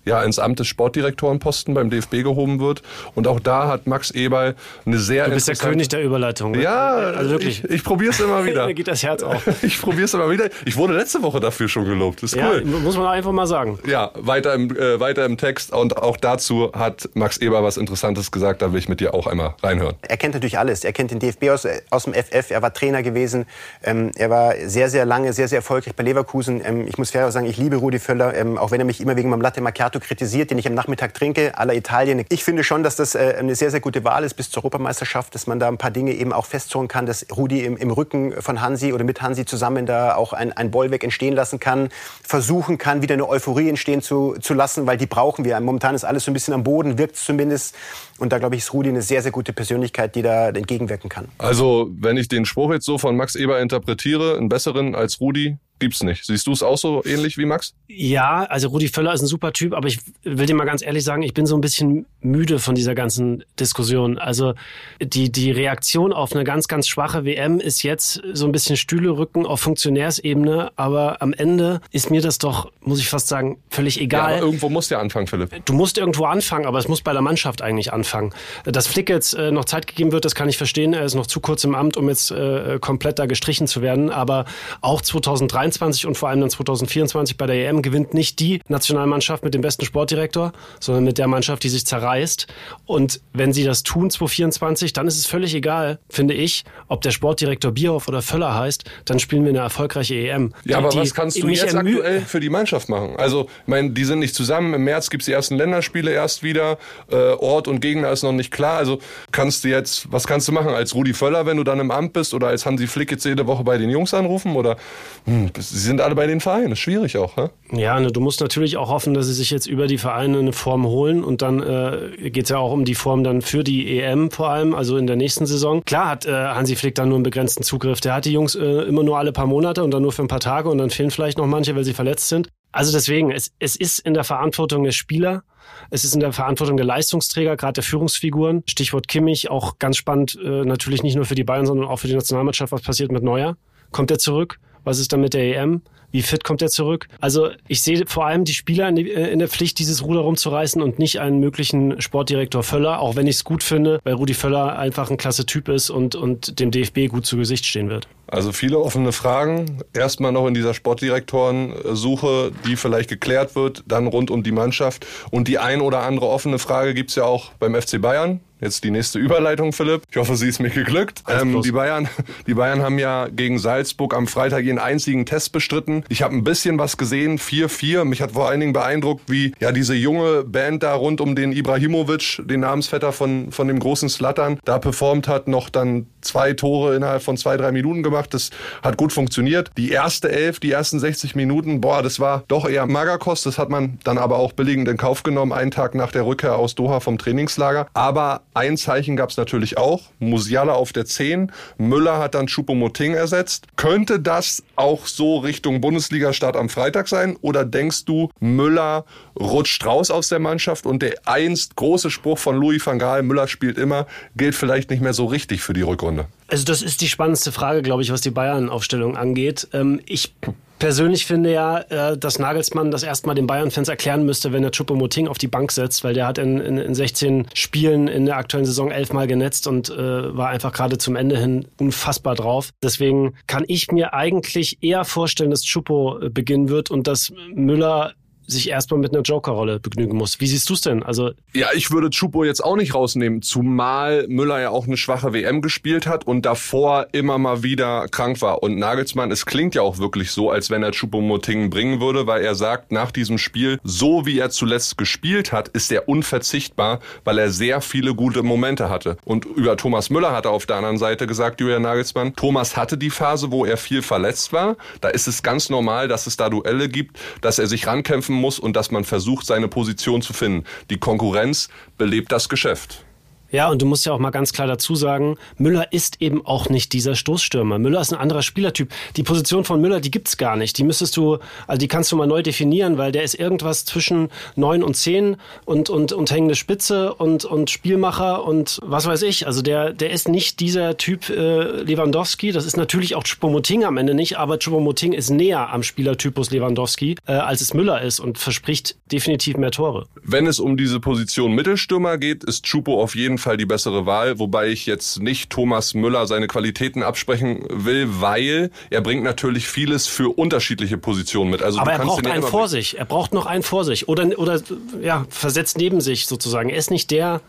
ja, 0.04 0.22
ins 0.22 0.38
Amt 0.38 0.58
des 0.58 0.66
Sportdirektorenposten 0.66 1.74
beim 1.74 1.90
DFB 1.90 2.22
gehoben 2.22 2.60
wird. 2.60 2.82
Und 3.14 3.28
auch 3.28 3.40
da 3.40 3.68
hat 3.68 3.86
Max 3.86 4.10
Eberl 4.10 4.54
eine 4.84 4.98
sehr 4.98 5.26
Du 5.26 5.34
bist 5.34 5.48
der 5.48 5.56
König 5.56 5.88
der 5.88 6.02
Überleitung. 6.02 6.52
Ne? 6.52 6.62
Ja, 6.62 6.94
also 6.94 7.30
wirklich. 7.30 7.64
Ich, 7.64 7.70
ich 7.70 7.84
probiere 7.84 8.10
es 8.10 8.20
immer 8.20 8.44
wieder. 8.44 8.66
Mir 8.66 8.74
geht 8.74 8.88
das 8.88 9.02
Herz 9.02 9.22
auf. 9.22 9.42
ich 9.62 9.80
probiere 9.80 10.04
es 10.04 10.14
immer 10.14 10.30
wieder. 10.30 10.48
Ich 10.64 10.76
wurde 10.76 10.94
letzte 10.94 11.22
Woche 11.22 11.40
dafür 11.40 11.68
schon 11.68 11.84
gelobt. 11.84 12.22
Das 12.22 12.32
ist 12.32 12.38
ja, 12.38 12.50
cool. 12.50 12.64
Muss 12.64 12.96
man 12.96 13.06
einfach 13.06 13.32
mal 13.32 13.46
sagen. 13.46 13.78
Ja, 13.86 14.10
weiter 14.14 14.54
im, 14.54 14.76
äh, 14.76 14.98
weiter 14.98 15.24
im 15.24 15.36
Text. 15.36 15.72
Und 15.72 15.96
auch 15.96 16.16
dazu 16.16 16.72
hat 16.72 17.08
Max 17.14 17.38
Eber 17.38 17.62
was 17.62 17.76
Interessantes 17.76 18.30
gesagt. 18.30 18.62
Da 18.62 18.72
will 18.72 18.78
ich 18.78 18.88
mit 18.88 19.00
dir 19.00 19.14
auch 19.14 19.26
einmal 19.26 19.54
reinhören. 19.62 19.94
Er 20.02 20.16
kennt 20.16 20.34
natürlich 20.34 20.58
alles. 20.58 20.84
Er 20.84 20.92
kennt 20.92 21.10
den 21.10 21.18
DFB 21.18 21.50
aus, 21.50 21.66
aus 21.90 22.04
dem 22.04 22.14
FF. 22.14 22.50
Er 22.50 22.62
war 22.62 22.72
Trainer 22.72 23.02
gewesen. 23.02 23.46
Ähm, 23.82 24.10
er 24.16 24.30
war 24.30 24.54
sehr, 24.64 24.88
sehr 24.88 25.04
lange, 25.04 25.32
sehr, 25.32 25.48
sehr 25.48 25.58
erfolgreich 25.58 25.94
bei 25.94 26.02
Leverkusen. 26.02 26.62
Ähm, 26.64 26.86
ich 26.88 26.98
muss 26.98 27.10
fair 27.10 27.30
sagen, 27.30 27.46
ich 27.46 27.56
liebe 27.56 27.76
Rudi 27.76 27.98
Völler. 27.98 28.34
Ähm, 28.34 28.58
auch 28.58 28.70
wenn 28.70 28.80
er 28.80 28.86
mich 28.86 29.00
immer 29.00 29.16
wegen 29.16 29.30
meinem 29.30 29.40
Latte 29.40 29.60
Macchiato 29.60 29.91
kritisiert, 30.00 30.50
den 30.50 30.58
ich 30.58 30.66
am 30.66 30.74
Nachmittag 30.74 31.14
trinke, 31.14 31.58
aller 31.58 31.74
Italien. 31.74 32.24
Ich 32.28 32.44
finde 32.44 32.64
schon, 32.64 32.82
dass 32.82 32.96
das 32.96 33.14
äh, 33.14 33.34
eine 33.38 33.54
sehr, 33.54 33.70
sehr 33.70 33.80
gute 33.80 34.04
Wahl 34.04 34.24
ist 34.24 34.34
bis 34.34 34.50
zur 34.50 34.62
Europameisterschaft, 34.62 35.34
dass 35.34 35.46
man 35.46 35.58
da 35.58 35.68
ein 35.68 35.78
paar 35.78 35.90
Dinge 35.90 36.12
eben 36.12 36.32
auch 36.32 36.46
festzurren 36.46 36.88
kann, 36.88 37.06
dass 37.06 37.26
Rudi 37.34 37.64
im, 37.64 37.76
im 37.76 37.90
Rücken 37.90 38.32
von 38.40 38.60
Hansi 38.60 38.92
oder 38.92 39.04
mit 39.04 39.22
Hansi 39.22 39.44
zusammen 39.44 39.86
da 39.86 40.14
auch 40.14 40.32
ein, 40.32 40.52
ein 40.52 40.70
Bollwerk 40.70 41.04
entstehen 41.04 41.34
lassen 41.34 41.60
kann, 41.60 41.88
versuchen 42.22 42.78
kann, 42.78 43.02
wieder 43.02 43.14
eine 43.14 43.28
Euphorie 43.28 43.68
entstehen 43.68 44.02
zu, 44.02 44.36
zu 44.40 44.54
lassen, 44.54 44.86
weil 44.86 44.96
die 44.96 45.06
brauchen 45.06 45.44
wir. 45.44 45.58
Momentan 45.60 45.94
ist 45.94 46.04
alles 46.04 46.24
so 46.24 46.30
ein 46.30 46.34
bisschen 46.34 46.54
am 46.54 46.64
Boden, 46.64 46.98
wirkt 46.98 47.16
es 47.16 47.24
zumindest. 47.24 47.74
Und 48.18 48.32
da, 48.32 48.38
glaube 48.38 48.54
ich, 48.56 48.62
ist 48.62 48.72
Rudi 48.72 48.88
eine 48.88 49.02
sehr, 49.02 49.22
sehr 49.22 49.32
gute 49.32 49.52
Persönlichkeit, 49.52 50.14
die 50.14 50.22
da 50.22 50.48
entgegenwirken 50.48 51.10
kann. 51.10 51.28
Also, 51.38 51.90
wenn 51.98 52.16
ich 52.16 52.28
den 52.28 52.44
Spruch 52.44 52.72
jetzt 52.72 52.86
so 52.86 52.98
von 52.98 53.16
Max 53.16 53.34
Eber 53.34 53.60
interpretiere, 53.60 54.36
einen 54.36 54.48
besseren 54.48 54.94
als 54.94 55.20
Rudi 55.20 55.56
gibt's 55.82 56.02
nicht. 56.02 56.24
Siehst 56.24 56.46
du 56.46 56.52
es 56.52 56.62
auch 56.62 56.78
so 56.78 57.02
ähnlich 57.04 57.36
wie 57.38 57.44
Max? 57.44 57.74
Ja, 57.88 58.44
also 58.44 58.68
Rudi 58.68 58.88
Völler 58.88 59.12
ist 59.12 59.20
ein 59.20 59.26
super 59.26 59.52
Typ, 59.52 59.74
aber 59.74 59.88
ich 59.88 59.98
will 60.22 60.46
dir 60.46 60.54
mal 60.54 60.64
ganz 60.64 60.80
ehrlich 60.80 61.02
sagen, 61.02 61.22
ich 61.22 61.34
bin 61.34 61.44
so 61.44 61.56
ein 61.56 61.60
bisschen 61.60 62.06
müde 62.20 62.60
von 62.60 62.76
dieser 62.76 62.94
ganzen 62.94 63.44
Diskussion. 63.58 64.16
Also 64.16 64.54
die, 65.02 65.32
die 65.32 65.50
Reaktion 65.50 66.12
auf 66.12 66.32
eine 66.32 66.44
ganz, 66.44 66.68
ganz 66.68 66.86
schwache 66.86 67.24
WM 67.24 67.58
ist 67.58 67.82
jetzt 67.82 68.22
so 68.32 68.46
ein 68.46 68.52
bisschen 68.52 68.76
Stühle 68.76 69.10
rücken 69.10 69.44
auf 69.44 69.60
Funktionärsebene, 69.60 70.70
aber 70.76 71.20
am 71.20 71.32
Ende 71.32 71.80
ist 71.90 72.10
mir 72.10 72.22
das 72.22 72.38
doch, 72.38 72.70
muss 72.80 73.00
ich 73.00 73.08
fast 73.08 73.26
sagen, 73.26 73.58
völlig 73.68 74.00
egal. 74.00 74.30
Ja, 74.30 74.36
aber 74.36 74.46
irgendwo 74.46 74.68
muss 74.68 74.86
der 74.86 75.00
anfangen, 75.00 75.26
Philipp. 75.26 75.64
Du 75.64 75.72
musst 75.72 75.98
irgendwo 75.98 76.26
anfangen, 76.26 76.66
aber 76.66 76.78
es 76.78 76.86
muss 76.86 77.02
bei 77.02 77.12
der 77.12 77.22
Mannschaft 77.22 77.60
eigentlich 77.60 77.92
anfangen. 77.92 78.32
Dass 78.64 78.86
Flick 78.86 79.08
jetzt 79.10 79.34
äh, 79.34 79.50
noch 79.50 79.64
Zeit 79.64 79.88
gegeben 79.88 80.12
wird, 80.12 80.24
das 80.24 80.36
kann 80.36 80.48
ich 80.48 80.56
verstehen. 80.56 80.94
Er 80.94 81.04
ist 81.04 81.14
noch 81.14 81.26
zu 81.26 81.40
kurz 81.40 81.64
im 81.64 81.74
Amt, 81.74 81.96
um 81.96 82.08
jetzt 82.08 82.30
äh, 82.30 82.78
komplett 82.80 83.18
da 83.18 83.26
gestrichen 83.26 83.66
zu 83.66 83.82
werden, 83.82 84.10
aber 84.10 84.44
auch 84.80 85.02
2023 85.02 85.71
2023 85.72 86.06
und 86.06 86.16
vor 86.16 86.28
allem 86.28 86.40
dann 86.40 86.50
2024 86.50 87.36
bei 87.36 87.46
der 87.46 87.68
EM 87.68 87.82
gewinnt 87.82 88.14
nicht 88.14 88.38
die 88.40 88.60
Nationalmannschaft 88.68 89.44
mit 89.44 89.54
dem 89.54 89.60
besten 89.60 89.84
Sportdirektor, 89.84 90.52
sondern 90.80 91.04
mit 91.04 91.18
der 91.18 91.28
Mannschaft, 91.28 91.62
die 91.64 91.68
sich 91.68 91.86
zerreißt. 91.86 92.46
Und 92.86 93.20
wenn 93.32 93.52
sie 93.52 93.64
das 93.64 93.82
tun, 93.82 94.10
2024, 94.10 94.92
dann 94.92 95.06
ist 95.06 95.18
es 95.18 95.26
völlig 95.26 95.54
egal, 95.54 95.98
finde 96.08 96.34
ich, 96.34 96.64
ob 96.88 97.00
der 97.02 97.10
Sportdirektor 97.10 97.72
Bierhoff 97.72 98.08
oder 98.08 98.22
Völler 98.22 98.54
heißt, 98.54 98.84
dann 99.04 99.18
spielen 99.18 99.44
wir 99.44 99.50
eine 99.50 99.60
erfolgreiche 99.60 100.14
EM. 100.14 100.52
Ja, 100.52 100.60
die, 100.64 100.74
aber 100.74 100.94
was 100.94 101.14
kannst 101.14 101.42
du 101.42 101.48
jetzt 101.48 101.74
aktuell 101.74 102.20
für 102.20 102.40
die 102.40 102.50
Mannschaft 102.50 102.88
machen? 102.88 103.16
Also, 103.16 103.48
ich 103.62 103.68
meine, 103.68 103.90
die 103.90 104.04
sind 104.04 104.18
nicht 104.18 104.34
zusammen. 104.34 104.74
Im 104.74 104.84
März 104.84 105.10
gibt 105.10 105.22
es 105.22 105.26
die 105.26 105.32
ersten 105.32 105.56
Länderspiele 105.56 106.10
erst 106.10 106.42
wieder. 106.42 106.78
Äh, 107.10 107.16
Ort 107.16 107.68
und 107.68 107.80
Gegner 107.80 108.10
ist 108.10 108.22
noch 108.22 108.32
nicht 108.32 108.50
klar. 108.50 108.78
Also 108.78 108.98
kannst 109.30 109.64
du 109.64 109.68
jetzt, 109.68 110.10
was 110.10 110.26
kannst 110.26 110.48
du 110.48 110.52
machen 110.52 110.70
als 110.70 110.94
Rudi 110.94 111.14
Völler, 111.14 111.46
wenn 111.46 111.56
du 111.56 111.64
dann 111.64 111.80
im 111.80 111.90
Amt 111.90 112.12
bist 112.12 112.34
oder 112.34 112.48
als 112.48 112.66
Hansi 112.66 112.86
Flick 112.86 113.10
jetzt 113.10 113.24
jede 113.24 113.46
Woche 113.46 113.64
bei 113.64 113.78
den 113.78 113.90
Jungs 113.90 114.14
anrufen? 114.14 114.56
Oder 114.56 114.76
hm, 115.24 115.51
sie 115.58 115.78
sind 115.78 116.00
alle 116.00 116.14
bei 116.14 116.26
den 116.26 116.40
Vereinen. 116.40 116.70
Das 116.70 116.78
ist 116.78 116.82
schwierig 116.82 117.16
auch. 117.16 117.36
Ne? 117.36 117.50
Ja, 117.72 117.98
ne, 117.98 118.10
du 118.10 118.20
musst 118.20 118.40
natürlich 118.40 118.76
auch 118.76 118.88
hoffen, 118.88 119.14
dass 119.14 119.26
sie 119.26 119.32
sich 119.32 119.50
jetzt 119.50 119.66
über 119.66 119.86
die 119.86 119.98
Vereine 119.98 120.38
eine 120.38 120.52
Form 120.52 120.86
holen. 120.86 121.24
Und 121.24 121.42
dann 121.42 121.62
äh, 121.62 122.30
geht 122.30 122.44
es 122.44 122.50
ja 122.50 122.58
auch 122.58 122.72
um 122.72 122.84
die 122.84 122.94
Form 122.94 123.24
dann 123.24 123.42
für 123.42 123.64
die 123.64 123.98
EM 123.98 124.30
vor 124.30 124.50
allem, 124.50 124.74
also 124.74 124.96
in 124.96 125.06
der 125.06 125.16
nächsten 125.16 125.46
Saison. 125.46 125.82
Klar 125.84 126.08
hat 126.08 126.26
äh, 126.26 126.32
Hansi 126.32 126.76
Flick 126.76 126.94
dann 126.94 127.08
nur 127.08 127.16
einen 127.16 127.24
begrenzten 127.24 127.62
Zugriff. 127.62 128.00
Der 128.00 128.14
hat 128.14 128.24
die 128.24 128.32
Jungs 128.32 128.54
äh, 128.54 128.62
immer 128.62 129.02
nur 129.02 129.18
alle 129.18 129.32
paar 129.32 129.46
Monate 129.46 129.82
und 129.84 129.90
dann 129.92 130.02
nur 130.02 130.12
für 130.12 130.22
ein 130.22 130.28
paar 130.28 130.40
Tage 130.40 130.68
und 130.68 130.78
dann 130.78 130.90
fehlen 130.90 131.10
vielleicht 131.10 131.38
noch 131.38 131.46
manche, 131.46 131.74
weil 131.76 131.84
sie 131.84 131.94
verletzt 131.94 132.28
sind. 132.28 132.48
Also 132.72 132.92
deswegen, 132.92 133.30
es, 133.30 133.52
es 133.58 133.76
ist 133.76 133.98
in 133.98 134.14
der 134.14 134.24
Verantwortung 134.24 134.82
der 134.84 134.92
Spieler, 134.92 135.42
es 135.90 136.04
ist 136.04 136.14
in 136.14 136.20
der 136.20 136.32
Verantwortung 136.32 136.76
der 136.76 136.86
Leistungsträger, 136.86 137.56
gerade 137.56 137.74
der 137.74 137.82
Führungsfiguren. 137.82 138.62
Stichwort 138.66 139.08
Kimmich, 139.08 139.50
auch 139.50 139.78
ganz 139.78 139.96
spannend, 139.96 140.38
äh, 140.42 140.64
natürlich 140.64 141.02
nicht 141.02 141.16
nur 141.16 141.26
für 141.26 141.34
die 141.34 141.44
Bayern, 141.44 141.66
sondern 141.66 141.86
auch 141.86 141.98
für 141.98 142.08
die 142.08 142.14
Nationalmannschaft, 142.14 142.72
was 142.72 142.82
passiert 142.82 143.12
mit 143.12 143.22
Neuer. 143.22 143.56
Kommt 143.90 144.10
er 144.10 144.18
zurück? 144.18 144.58
Was 144.84 144.98
ist 144.98 145.12
dann 145.12 145.20
mit 145.20 145.34
der 145.34 145.56
EM? 145.56 145.82
Wie 146.12 146.20
fit 146.20 146.44
kommt 146.44 146.60
er 146.60 146.68
zurück? 146.68 147.08
Also 147.20 147.48
ich 147.68 147.82
sehe 147.82 148.04
vor 148.06 148.26
allem 148.26 148.44
die 148.44 148.52
Spieler 148.52 148.86
in, 148.88 148.96
die, 148.96 149.10
in, 149.10 149.38
der 149.38 149.48
Pflicht, 149.48 149.78
dieses 149.78 150.04
Ruder 150.04 150.20
rumzureißen 150.20 150.82
und 150.82 150.98
nicht 150.98 151.20
einen 151.20 151.40
möglichen 151.40 152.00
Sportdirektor 152.02 152.62
Völler, 152.62 153.00
auch 153.00 153.16
wenn 153.16 153.26
ich 153.26 153.36
es 153.36 153.44
gut 153.44 153.62
finde, 153.62 153.98
weil 154.04 154.12
Rudi 154.12 154.34
Völler 154.34 154.78
einfach 154.78 155.10
ein 155.10 155.16
klasse 155.16 155.46
Typ 155.46 155.70
ist 155.70 155.88
und, 155.88 156.14
und 156.14 156.60
dem 156.60 156.70
DFB 156.70 157.08
gut 157.08 157.24
zu 157.24 157.38
Gesicht 157.38 157.64
stehen 157.64 157.88
wird. 157.88 158.06
Also 158.26 158.52
viele 158.52 158.78
offene 158.78 159.12
Fragen. 159.12 159.78
Erstmal 159.94 160.32
noch 160.32 160.46
in 160.46 160.54
dieser 160.54 160.74
Sportdirektorensuche, 160.74 162.52
die 162.66 162.76
vielleicht 162.76 163.08
geklärt 163.08 163.56
wird, 163.56 163.82
dann 163.86 164.06
rund 164.06 164.30
um 164.30 164.42
die 164.42 164.52
Mannschaft. 164.52 165.06
Und 165.30 165.48
die 165.48 165.58
ein 165.58 165.80
oder 165.80 166.00
andere 166.00 166.26
offene 166.26 166.58
Frage 166.58 166.92
gibt's 166.92 167.14
ja 167.14 167.24
auch 167.24 167.52
beim 167.58 167.74
FC 167.74 168.00
Bayern. 168.00 168.40
Jetzt 168.62 168.84
die 168.84 168.92
nächste 168.92 169.18
Überleitung, 169.18 169.72
Philipp. 169.72 170.04
Ich 170.08 170.16
hoffe, 170.16 170.36
sie 170.36 170.46
ist 170.46 170.60
mir 170.60 170.70
geglückt. 170.70 171.24
Ähm, 171.28 171.60
die, 171.62 171.72
Bayern, 171.72 172.08
die 172.46 172.54
Bayern 172.54 172.80
haben 172.80 172.96
ja 172.96 173.26
gegen 173.26 173.58
Salzburg 173.58 174.14
am 174.14 174.28
Freitag 174.28 174.62
ihren 174.64 174.78
einzigen 174.78 175.26
Test 175.26 175.50
bestritten. 175.50 176.04
Ich 176.08 176.22
habe 176.22 176.36
ein 176.36 176.44
bisschen 176.44 176.78
was 176.78 176.96
gesehen, 176.96 177.40
4-4. 177.40 178.04
Mich 178.04 178.22
hat 178.22 178.32
vor 178.32 178.48
allen 178.48 178.60
Dingen 178.60 178.72
beeindruckt, 178.72 179.22
wie 179.26 179.52
ja 179.58 179.72
diese 179.72 179.94
junge 179.94 180.44
Band 180.44 180.84
da 180.84 180.94
rund 180.94 181.20
um 181.20 181.34
den 181.34 181.50
Ibrahimovic, 181.50 182.40
den 182.46 182.60
Namensvetter 182.60 183.10
von, 183.10 183.50
von 183.50 183.66
dem 183.66 183.80
großen 183.80 184.08
Slattern, 184.08 184.60
da 184.64 184.78
performt 184.78 185.26
hat, 185.26 185.48
noch 185.48 185.68
dann 185.68 186.06
zwei 186.20 186.52
Tore 186.52 186.94
innerhalb 186.94 187.22
von 187.22 187.36
zwei, 187.36 187.56
drei 187.56 187.72
Minuten 187.72 188.04
gemacht. 188.04 188.32
Das 188.32 188.50
hat 188.84 188.96
gut 188.96 189.12
funktioniert. 189.12 189.72
Die 189.76 189.90
erste 189.90 190.30
Elf, 190.30 190.60
die 190.60 190.70
ersten 190.70 191.00
60 191.00 191.34
Minuten, 191.34 191.80
boah, 191.80 192.00
das 192.00 192.20
war 192.20 192.44
doch 192.46 192.68
eher 192.68 192.86
Magerkost. 192.86 193.44
Das 193.44 193.58
hat 193.58 193.70
man 193.70 193.98
dann 194.04 194.18
aber 194.18 194.38
auch 194.38 194.52
billigend 194.52 194.86
in 194.86 194.98
Kauf 194.98 195.24
genommen, 195.24 195.52
einen 195.52 195.72
Tag 195.72 195.96
nach 195.96 196.12
der 196.12 196.24
Rückkehr 196.24 196.54
aus 196.54 196.76
Doha 196.76 197.00
vom 197.00 197.18
Trainingslager. 197.18 197.88
Aber 197.92 198.42
ein 198.54 198.76
Zeichen 198.76 199.16
gab 199.16 199.30
es 199.30 199.36
natürlich 199.36 199.78
auch. 199.78 200.02
Musiala 200.18 200.74
auf 200.74 200.92
der 200.92 201.06
10. 201.06 201.50
Müller 201.78 202.18
hat 202.18 202.34
dann 202.34 202.46
Choupo-Moting 202.46 203.14
ersetzt. 203.14 203.66
Könnte 203.76 204.20
das 204.20 204.62
auch 204.76 205.06
so 205.06 205.38
Richtung 205.38 205.80
Bundesliga-Start 205.80 206.56
am 206.56 206.68
Freitag 206.68 207.08
sein? 207.08 207.36
Oder 207.40 207.64
denkst 207.64 208.04
du, 208.04 208.30
Müller 208.40 209.04
rutscht 209.38 209.84
raus 209.86 210.10
aus 210.10 210.28
der 210.28 210.38
Mannschaft 210.38 210.86
und 210.86 211.02
der 211.02 211.14
einst 211.24 211.76
große 211.76 212.10
Spruch 212.10 212.38
von 212.38 212.56
Louis 212.56 212.84
van 212.84 212.98
Gaal, 212.98 213.22
Müller 213.22 213.48
spielt 213.48 213.78
immer, 213.78 214.06
gilt 214.36 214.54
vielleicht 214.54 214.90
nicht 214.90 215.02
mehr 215.02 215.14
so 215.14 215.26
richtig 215.26 215.62
für 215.62 215.72
die 215.72 215.82
Rückrunde? 215.82 216.26
Also 216.48 216.64
das 216.64 216.82
ist 216.82 217.00
die 217.00 217.08
spannendste 217.08 217.52
Frage, 217.52 217.82
glaube 217.82 218.02
ich, 218.02 218.12
was 218.12 218.20
die 218.20 218.30
Bayern-Aufstellung 218.30 219.16
angeht. 219.16 219.68
Ähm, 219.72 220.00
ich 220.04 220.34
persönlich 220.82 221.26
finde 221.26 221.52
ja, 221.52 221.78
äh, 221.78 222.18
dass 222.18 222.40
Nagelsmann 222.40 222.90
das 222.90 223.04
erstmal 223.04 223.36
den 223.36 223.46
Bayern-Fans 223.46 223.88
erklären 223.88 224.26
müsste, 224.26 224.52
wenn 224.52 224.64
er 224.64 224.72
Choupo-Moting 224.72 225.28
auf 225.28 225.38
die 225.38 225.46
Bank 225.46 225.70
setzt, 225.70 226.02
weil 226.02 226.12
der 226.12 226.26
hat 226.26 226.38
in, 226.38 226.58
in, 226.58 226.76
in 226.76 226.92
16 226.92 227.46
Spielen 227.54 228.08
in 228.08 228.26
der 228.26 228.36
aktuellen 228.36 228.66
Saison 228.66 228.90
elfmal 228.90 229.28
genetzt 229.28 229.68
und 229.68 229.90
äh, 229.90 230.36
war 230.36 230.48
einfach 230.48 230.72
gerade 230.72 230.98
zum 230.98 231.14
Ende 231.14 231.38
hin 231.38 231.68
unfassbar 231.78 232.34
drauf. 232.34 232.70
Deswegen 232.82 233.34
kann 233.46 233.62
ich 233.68 233.92
mir 233.92 234.12
eigentlich 234.12 234.82
eher 234.82 235.04
vorstellen, 235.04 235.50
dass 235.50 235.64
Choupo 235.64 236.18
äh, 236.18 236.30
beginnen 236.30 236.68
wird 236.68 236.90
und 236.90 237.06
dass 237.06 237.32
Müller 237.54 238.14
sich 238.46 238.68
erstmal 238.68 239.00
mit 239.00 239.12
einer 239.12 239.22
Joker-Rolle 239.22 239.80
begnügen 239.80 240.16
muss. 240.16 240.40
Wie 240.40 240.46
siehst 240.46 240.68
du 240.68 240.74
es 240.74 240.80
denn? 240.80 241.02
Also 241.02 241.32
ja, 241.54 241.68
ich 241.74 241.90
würde 241.90 242.10
Chupo 242.10 242.44
jetzt 242.44 242.62
auch 242.62 242.76
nicht 242.76 242.94
rausnehmen, 242.94 243.42
zumal 243.42 244.26
Müller 244.28 244.60
ja 244.60 244.70
auch 244.70 244.86
eine 244.86 244.96
schwache 244.96 245.32
WM 245.32 245.62
gespielt 245.62 246.06
hat 246.06 246.26
und 246.26 246.46
davor 246.46 247.06
immer 247.12 247.38
mal 247.38 247.62
wieder 247.62 248.08
krank 248.08 248.40
war. 248.42 248.62
Und 248.62 248.78
Nagelsmann, 248.78 249.30
es 249.30 249.46
klingt 249.46 249.74
ja 249.74 249.82
auch 249.82 249.98
wirklich 249.98 250.30
so, 250.30 250.50
als 250.50 250.70
wenn 250.70 250.82
er 250.82 250.92
Chupo-Moting 250.92 251.70
bringen 251.70 252.00
würde, 252.00 252.26
weil 252.26 252.42
er 252.42 252.54
sagt, 252.54 252.92
nach 252.92 253.10
diesem 253.10 253.38
Spiel, 253.38 253.78
so 253.84 254.26
wie 254.26 254.38
er 254.38 254.50
zuletzt 254.50 254.98
gespielt 254.98 255.52
hat, 255.52 255.68
ist 255.68 255.92
er 255.92 256.08
unverzichtbar, 256.08 257.00
weil 257.24 257.38
er 257.38 257.50
sehr 257.50 257.80
viele 257.80 258.14
gute 258.14 258.42
Momente 258.42 258.88
hatte. 258.88 259.16
Und 259.24 259.44
über 259.44 259.76
Thomas 259.76 260.10
Müller 260.10 260.32
hat 260.32 260.44
er 260.44 260.50
auf 260.50 260.66
der 260.66 260.76
anderen 260.76 260.98
Seite 260.98 261.26
gesagt, 261.26 261.60
Julian 261.60 261.82
Nagelsmann, 261.82 262.34
Thomas 262.34 262.76
hatte 262.76 262.98
die 262.98 263.10
Phase, 263.10 263.50
wo 263.50 263.64
er 263.64 263.76
viel 263.76 264.02
verletzt 264.02 264.52
war. 264.52 264.76
Da 265.00 265.08
ist 265.08 265.28
es 265.28 265.42
ganz 265.42 265.70
normal, 265.70 266.08
dass 266.08 266.26
es 266.26 266.36
da 266.36 266.50
Duelle 266.50 266.88
gibt, 266.88 267.18
dass 267.40 267.58
er 267.58 267.66
sich 267.66 267.86
rankämpfen 267.86 268.31
muss 268.34 268.58
und 268.58 268.76
dass 268.76 268.90
man 268.90 269.04
versucht, 269.04 269.46
seine 269.46 269.68
Position 269.68 270.22
zu 270.22 270.32
finden. 270.32 270.64
Die 270.90 270.98
Konkurrenz 270.98 271.68
belebt 271.98 272.32
das 272.32 272.48
Geschäft. 272.48 273.04
Ja, 273.52 273.68
und 273.68 273.82
du 273.82 273.86
musst 273.86 274.06
ja 274.06 274.14
auch 274.14 274.18
mal 274.18 274.30
ganz 274.30 274.54
klar 274.54 274.66
dazu 274.66 274.94
sagen, 274.94 275.36
Müller 275.58 275.92
ist 275.92 276.22
eben 276.22 276.44
auch 276.44 276.70
nicht 276.70 276.94
dieser 276.94 277.14
Stoßstürmer. 277.14 277.78
Müller 277.78 278.00
ist 278.00 278.10
ein 278.10 278.18
anderer 278.18 278.40
Spielertyp. 278.40 278.90
Die 279.16 279.22
Position 279.22 279.64
von 279.64 279.78
Müller, 279.78 280.00
die 280.00 280.10
gibt's 280.10 280.38
gar 280.38 280.56
nicht. 280.56 280.78
Die 280.78 280.84
müsstest 280.84 281.18
du, 281.18 281.38
also 281.66 281.78
die 281.78 281.86
kannst 281.86 282.10
du 282.10 282.16
mal 282.16 282.26
neu 282.26 282.42
definieren, 282.42 282.96
weil 282.96 283.12
der 283.12 283.24
ist 283.24 283.34
irgendwas 283.34 283.84
zwischen 283.84 284.30
neun 284.56 284.82
und 284.82 284.96
zehn 284.96 285.36
und, 285.66 285.90
und, 285.90 286.14
und 286.14 286.30
hängende 286.30 286.54
Spitze 286.54 287.12
und, 287.12 287.44
und 287.44 287.68
Spielmacher 287.68 288.42
und 288.42 288.80
was 288.82 289.04
weiß 289.04 289.20
ich. 289.20 289.46
Also 289.46 289.60
der, 289.60 289.92
der 289.92 290.10
ist 290.10 290.28
nicht 290.28 290.60
dieser 290.60 290.96
Typ 290.96 291.28
äh, 291.28 291.82
Lewandowski. 291.82 292.52
Das 292.52 292.64
ist 292.64 292.78
natürlich 292.78 293.16
auch 293.16 293.24
Chupomoting 293.24 293.84
am 293.84 293.98
Ende 293.98 294.14
nicht, 294.14 294.38
aber 294.38 294.58
Chupomoting 294.58 295.12
ist 295.12 295.28
näher 295.28 295.70
am 295.70 295.82
Spielertypus 295.82 296.50
Lewandowski, 296.52 297.16
äh, 297.26 297.32
als 297.32 297.60
es 297.60 297.74
Müller 297.74 298.00
ist 298.00 298.18
und 298.18 298.38
verspricht 298.38 298.96
definitiv 299.12 299.58
mehr 299.58 299.72
Tore. 299.72 300.06
Wenn 300.22 300.46
es 300.46 300.58
um 300.58 300.78
diese 300.78 301.00
Position 301.00 301.52
Mittelstürmer 301.52 302.16
geht, 302.16 302.44
ist 302.44 302.64
Chupo 302.64 303.02
auf 303.02 303.14
jeden 303.14 303.36
Fall 303.36 303.41
die 303.56 303.66
bessere 303.66 304.06
Wahl, 304.06 304.38
wobei 304.38 304.68
ich 304.68 304.86
jetzt 304.86 305.20
nicht 305.20 305.50
Thomas 305.50 305.94
Müller 305.94 306.26
seine 306.26 306.46
Qualitäten 306.46 307.02
absprechen 307.02 307.64
will, 307.68 308.08
weil 308.20 308.70
er 308.90 309.00
bringt 309.00 309.22
natürlich 309.24 309.68
vieles 309.68 310.06
für 310.06 310.36
unterschiedliche 310.36 310.98
Positionen 310.98 311.50
mit. 311.50 311.62
Also 311.62 311.78
Aber 311.80 311.92
er 311.92 311.98
braucht 311.98 312.26
einen 312.26 312.42
vor 312.42 312.68
sich. 312.68 312.98
Er 312.98 313.04
braucht 313.04 313.32
noch 313.32 313.46
einen 313.46 313.62
vor 313.62 313.84
sich 313.84 314.08
oder 314.08 314.38
oder 314.38 314.60
ja 315.00 315.26
versetzt 315.28 315.78
neben 315.78 316.00
sich 316.00 316.26
sozusagen. 316.26 316.70
Er 316.70 316.76
ist 316.76 316.90
nicht 316.90 317.10
der 317.10 317.40